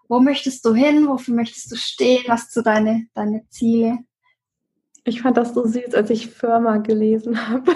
Wo 0.09 0.21
möchtest 0.21 0.65
du 0.65 0.75
hin? 0.75 1.09
Wofür 1.09 1.35
möchtest 1.35 1.73
du 1.73 1.77
stehen? 1.77 2.25
Was 2.29 2.43
sind 2.43 2.53
so 2.53 2.63
deine, 2.63 3.07
deine 3.15 3.47
Ziele? 3.49 3.99
Ich 5.05 5.23
fand 5.23 5.37
das 5.37 5.55
so 5.55 5.67
süß, 5.67 5.95
als 5.95 6.11
ich 6.11 6.29
Firma 6.29 6.79
gelesen 6.79 7.49
habe. 7.49 7.73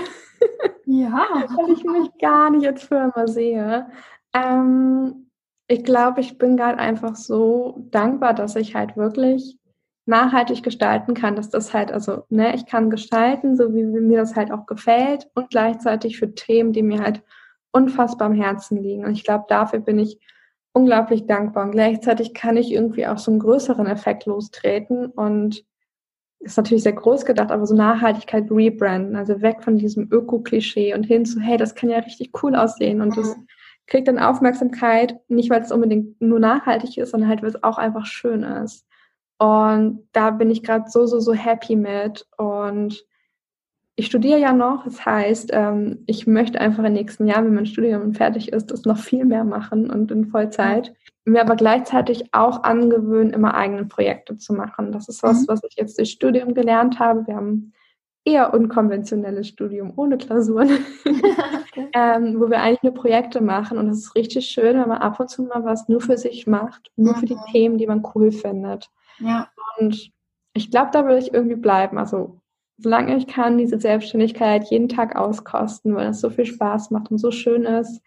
Ja. 0.87 1.29
Weil 1.57 1.72
ich 1.72 1.85
mich 1.85 2.11
gar 2.20 2.50
nicht 2.50 2.66
als 2.66 2.85
Firma 2.85 3.26
sehe. 3.26 3.88
Ähm, 4.33 5.31
ich 5.66 5.85
glaube, 5.85 6.20
ich 6.20 6.38
bin 6.38 6.57
gerade 6.57 6.79
einfach 6.79 7.14
so 7.16 7.87
dankbar, 7.90 8.35
dass 8.35 8.57
ich 8.57 8.74
halt 8.74 8.96
wirklich 8.96 9.60
nachhaltig 10.11 10.62
gestalten 10.62 11.14
kann, 11.14 11.37
dass 11.37 11.49
das 11.49 11.73
halt, 11.73 11.90
also, 11.90 12.25
ne, 12.29 12.55
ich 12.55 12.66
kann 12.66 12.90
gestalten, 12.90 13.57
so 13.57 13.75
wie 13.75 13.85
mir 13.85 14.18
das 14.18 14.37
halt 14.37 14.53
auch 14.53 14.66
gefällt 14.66 15.29
und 15.35 15.51
gleichzeitig 15.51 16.18
für 16.18 16.35
Themen, 16.35 16.73
die 16.73 16.83
mir 16.83 17.01
halt 17.03 17.23
unfassbar 17.73 18.27
am 18.27 18.35
Herzen 18.35 18.83
liegen. 18.83 19.05
Und 19.05 19.12
ich 19.12 19.25
glaube, 19.25 19.44
dafür 19.49 19.79
bin 19.79 19.99
ich 19.99 20.18
unglaublich 20.73 21.27
dankbar. 21.27 21.64
Und 21.64 21.73
gleichzeitig 21.73 22.35
kann 22.35 22.57
ich 22.57 22.73
irgendwie 22.73 23.07
auch 23.07 23.18
so 23.18 23.31
einen 23.31 23.40
größeren 23.40 23.87
Effekt 23.87 24.27
lostreten 24.27 25.07
und 25.07 25.64
ist 26.40 26.57
natürlich 26.57 26.83
sehr 26.83 26.94
groß 26.94 27.27
gedacht, 27.27 27.51
aber 27.51 27.66
so 27.66 27.75
Nachhaltigkeit 27.75 28.51
rebranden, 28.51 29.14
also 29.14 29.42
weg 29.42 29.62
von 29.62 29.77
diesem 29.77 30.09
Öko-Klischee 30.11 30.94
und 30.94 31.05
hin 31.05 31.27
zu, 31.27 31.38
hey, 31.38 31.59
das 31.59 31.75
kann 31.75 31.90
ja 31.90 31.99
richtig 31.99 32.31
cool 32.42 32.57
aussehen 32.57 33.03
und 33.03 33.16
das 33.16 33.37
kriegt 33.87 34.09
dann 34.09 34.18
Aufmerksamkeit, 34.18 35.20
nicht 35.29 35.51
weil 35.51 35.61
es 35.61 35.73
unbedingt 35.73 36.20
nur 36.20 36.40
nachhaltig 36.40 36.96
ist, 36.96 37.11
sondern 37.11 37.29
halt, 37.29 37.42
weil 37.42 37.51
es 37.51 37.62
auch 37.62 37.77
einfach 37.77 38.07
schön 38.07 38.42
ist. 38.42 38.87
Und 39.40 40.07
da 40.12 40.33
bin 40.33 40.50
ich 40.50 40.62
gerade 40.62 40.90
so, 40.90 41.07
so, 41.07 41.18
so 41.18 41.33
happy 41.33 41.74
mit. 41.74 42.26
Und 42.37 43.07
ich 43.96 44.05
studiere 44.05 44.38
ja 44.38 44.53
noch. 44.53 44.85
Das 44.85 45.07
heißt, 45.07 45.48
ähm, 45.55 46.05
ich 46.07 46.26
möchte 46.26 46.61
einfach 46.61 46.85
im 46.85 46.92
nächsten 46.92 47.26
Jahr, 47.26 47.42
wenn 47.42 47.55
mein 47.55 47.64
Studium 47.64 48.12
fertig 48.12 48.53
ist, 48.53 48.70
das 48.70 48.85
noch 48.85 48.98
viel 48.98 49.24
mehr 49.24 49.44
machen 49.44 49.90
und 49.90 50.11
in 50.11 50.26
Vollzeit. 50.26 50.92
Mir 51.24 51.40
aber 51.40 51.57
gleichzeitig 51.57 52.24
auch 52.33 52.64
angewöhnen, 52.64 53.33
immer 53.33 53.55
eigene 53.55 53.87
Projekte 53.87 54.37
zu 54.37 54.53
machen. 54.53 54.92
Das 54.92 55.09
ist 55.09 55.22
was, 55.22 55.42
mhm. 55.42 55.48
was 55.48 55.64
ich 55.64 55.74
jetzt 55.76 55.98
durch 55.98 56.11
Studium 56.11 56.53
gelernt 56.53 56.98
habe. 56.98 57.26
Wir 57.26 57.37
haben 57.37 57.72
eher 58.26 58.53
unkonventionelles 58.53 59.48
Studium 59.48 59.94
ohne 59.96 60.18
Klausuren, 60.18 60.68
okay. 61.07 61.88
ähm, 61.94 62.38
wo 62.38 62.50
wir 62.50 62.61
eigentlich 62.61 62.83
nur 62.83 62.92
Projekte 62.92 63.40
machen. 63.40 63.79
Und 63.79 63.88
es 63.88 64.00
ist 64.00 64.14
richtig 64.14 64.44
schön, 64.44 64.79
wenn 64.79 64.88
man 64.88 64.98
ab 64.98 65.18
und 65.18 65.31
zu 65.31 65.44
mal 65.44 65.64
was 65.64 65.88
nur 65.88 66.03
für 66.03 66.18
sich 66.18 66.46
macht, 66.46 66.90
nur 66.96 67.14
mhm. 67.16 67.20
für 67.20 67.26
die 67.26 67.37
mhm. 67.37 67.53
Themen, 67.53 67.79
die 67.79 67.87
man 67.87 68.07
cool 68.14 68.33
findet. 68.33 68.90
Ja. 69.20 69.48
Und 69.78 70.11
ich 70.54 70.70
glaube, 70.70 70.90
da 70.92 71.06
will 71.06 71.18
ich 71.18 71.33
irgendwie 71.33 71.56
bleiben. 71.56 71.98
Also 71.98 72.40
solange 72.78 73.16
ich 73.16 73.26
kann, 73.26 73.59
diese 73.59 73.78
Selbstständigkeit 73.78 74.64
jeden 74.70 74.88
Tag 74.88 75.16
auskosten, 75.16 75.94
weil 75.94 76.09
es 76.09 76.20
so 76.20 76.30
viel 76.30 76.46
Spaß 76.46 76.90
macht 76.90 77.11
und 77.11 77.18
so 77.18 77.30
schön 77.30 77.64
ist. 77.64 78.00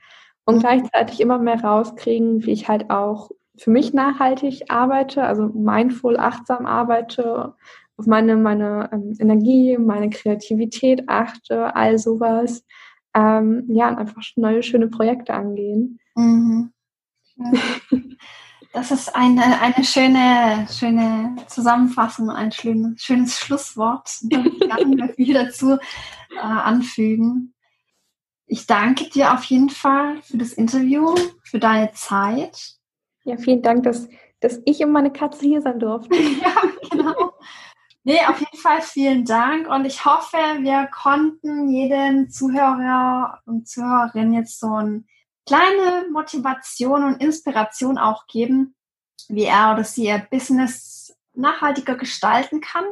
Und 0.46 0.56
mhm. 0.56 0.60
gleichzeitig 0.60 1.22
immer 1.22 1.38
mehr 1.38 1.64
rauskriegen, 1.64 2.46
wie 2.46 2.52
ich 2.52 2.68
halt 2.68 2.90
auch 2.90 3.30
für 3.56 3.70
mich 3.70 3.94
nachhaltig 3.94 4.64
arbeite, 4.70 5.24
also 5.24 5.48
mindful, 5.48 6.18
achtsam 6.18 6.66
arbeite, 6.66 7.54
auf 7.98 8.08
meine, 8.08 8.36
meine 8.36 8.90
ähm, 8.92 9.16
Energie, 9.20 9.78
meine 9.78 10.10
Kreativität 10.10 11.08
achte, 11.08 11.76
all 11.76 12.00
sowas. 12.00 12.66
Ähm, 13.14 13.66
ja, 13.70 13.90
und 13.90 13.98
einfach 13.98 14.24
neue, 14.36 14.64
schöne 14.64 14.88
Projekte 14.88 15.36
angehen. 15.36 16.00
Mhm. 16.16 16.72
Ja. 17.36 17.52
Das 18.74 18.90
ist 18.90 19.16
eine, 19.16 19.62
eine 19.62 19.84
schöne, 19.84 20.68
schöne 20.68 21.36
Zusammenfassung, 21.48 22.32
ein 22.32 22.52
schönes, 22.52 23.04
schönes 23.04 23.40
Schlusswort. 23.40 24.10
Ich 24.28 24.32
kann 24.68 24.90
nicht 24.90 25.00
mehr 25.00 25.10
viel 25.10 25.34
dazu 25.36 25.74
äh, 25.74 26.40
anfügen. 26.40 27.54
Ich 28.48 28.66
danke 28.66 29.12
dir 29.12 29.32
auf 29.32 29.44
jeden 29.44 29.70
Fall 29.70 30.20
für 30.24 30.38
das 30.38 30.54
Interview, 30.54 31.14
für 31.44 31.60
deine 31.60 31.92
Zeit. 31.92 32.74
Ja, 33.24 33.38
vielen 33.38 33.62
Dank, 33.62 33.84
dass, 33.84 34.10
dass 34.40 34.60
ich 34.66 34.84
und 34.84 34.92
meine 34.92 35.14
Katze 35.14 35.46
hier 35.46 35.62
sein 35.62 35.80
durfte. 35.80 36.16
ja, 36.42 36.56
genau. 36.90 37.34
Nee, 38.04 38.26
auf 38.28 38.40
jeden 38.40 38.58
Fall 38.58 38.82
vielen 38.82 39.24
Dank 39.24 39.70
und 39.70 39.86
ich 39.86 40.04
hoffe, 40.04 40.38
wir 40.60 40.88
konnten 40.88 41.70
jedem 41.70 42.32
Zuhörer 42.32 43.40
und 43.46 43.68
Zuhörerin 43.68 44.34
jetzt 44.34 44.60
so 44.60 44.74
ein 44.74 45.06
kleine 45.46 46.08
Motivation 46.12 47.04
und 47.04 47.22
Inspiration 47.22 47.98
auch 47.98 48.28
geben, 48.28 48.76
wie 49.30 49.44
er 49.44 49.74
oder 49.74 49.84
sie 49.84 50.06
ihr 50.06 50.28
Business 50.30 51.16
nachhaltiger 51.34 51.96
gestalten 51.96 52.62
kann, 52.62 52.86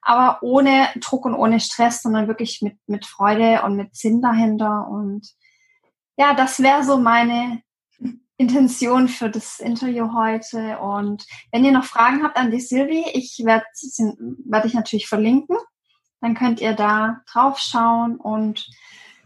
aber 0.00 0.42
ohne 0.42 0.88
Druck 0.96 1.24
und 1.24 1.34
ohne 1.34 1.60
Stress, 1.60 2.02
sondern 2.02 2.28
wirklich 2.28 2.62
mit, 2.62 2.76
mit 2.86 3.06
Freude 3.06 3.62
und 3.62 3.76
mit 3.76 3.94
Sinn 3.94 4.20
dahinter. 4.20 4.88
Und 4.88 5.28
ja, 6.16 6.34
das 6.34 6.60
wäre 6.60 6.82
so 6.84 6.98
meine 6.98 7.62
Intention 8.36 9.08
für 9.08 9.30
das 9.30 9.60
Interview 9.60 10.12
heute. 10.14 10.78
Und 10.78 11.24
wenn 11.52 11.64
ihr 11.64 11.72
noch 11.72 11.84
Fragen 11.84 12.22
habt 12.24 12.36
an 12.36 12.50
die 12.50 12.60
Silvi, 12.60 13.04
ich 13.12 13.42
werde 13.44 13.64
werd 14.44 14.64
ich 14.64 14.74
natürlich 14.74 15.08
verlinken. 15.08 15.56
Dann 16.20 16.34
könnt 16.34 16.60
ihr 16.60 16.72
da 16.72 17.20
drauf 17.30 17.58
schauen 17.58 18.16
und 18.16 18.68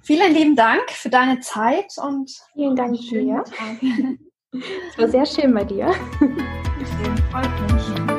Vielen 0.07 0.35
lieben 0.35 0.55
Dank 0.55 0.89
für 0.93 1.09
deine 1.09 1.41
Zeit 1.41 1.97
und 2.01 2.31
vielen 2.55 2.77
Dank 2.77 2.97
dir. 2.97 3.43
Es 4.53 4.97
war 4.97 5.09
sehr 5.09 5.27
schön 5.27 5.53
bei 5.53 5.65
dir. 5.65 5.93
Freut 7.31 7.73
mich. 7.73 8.16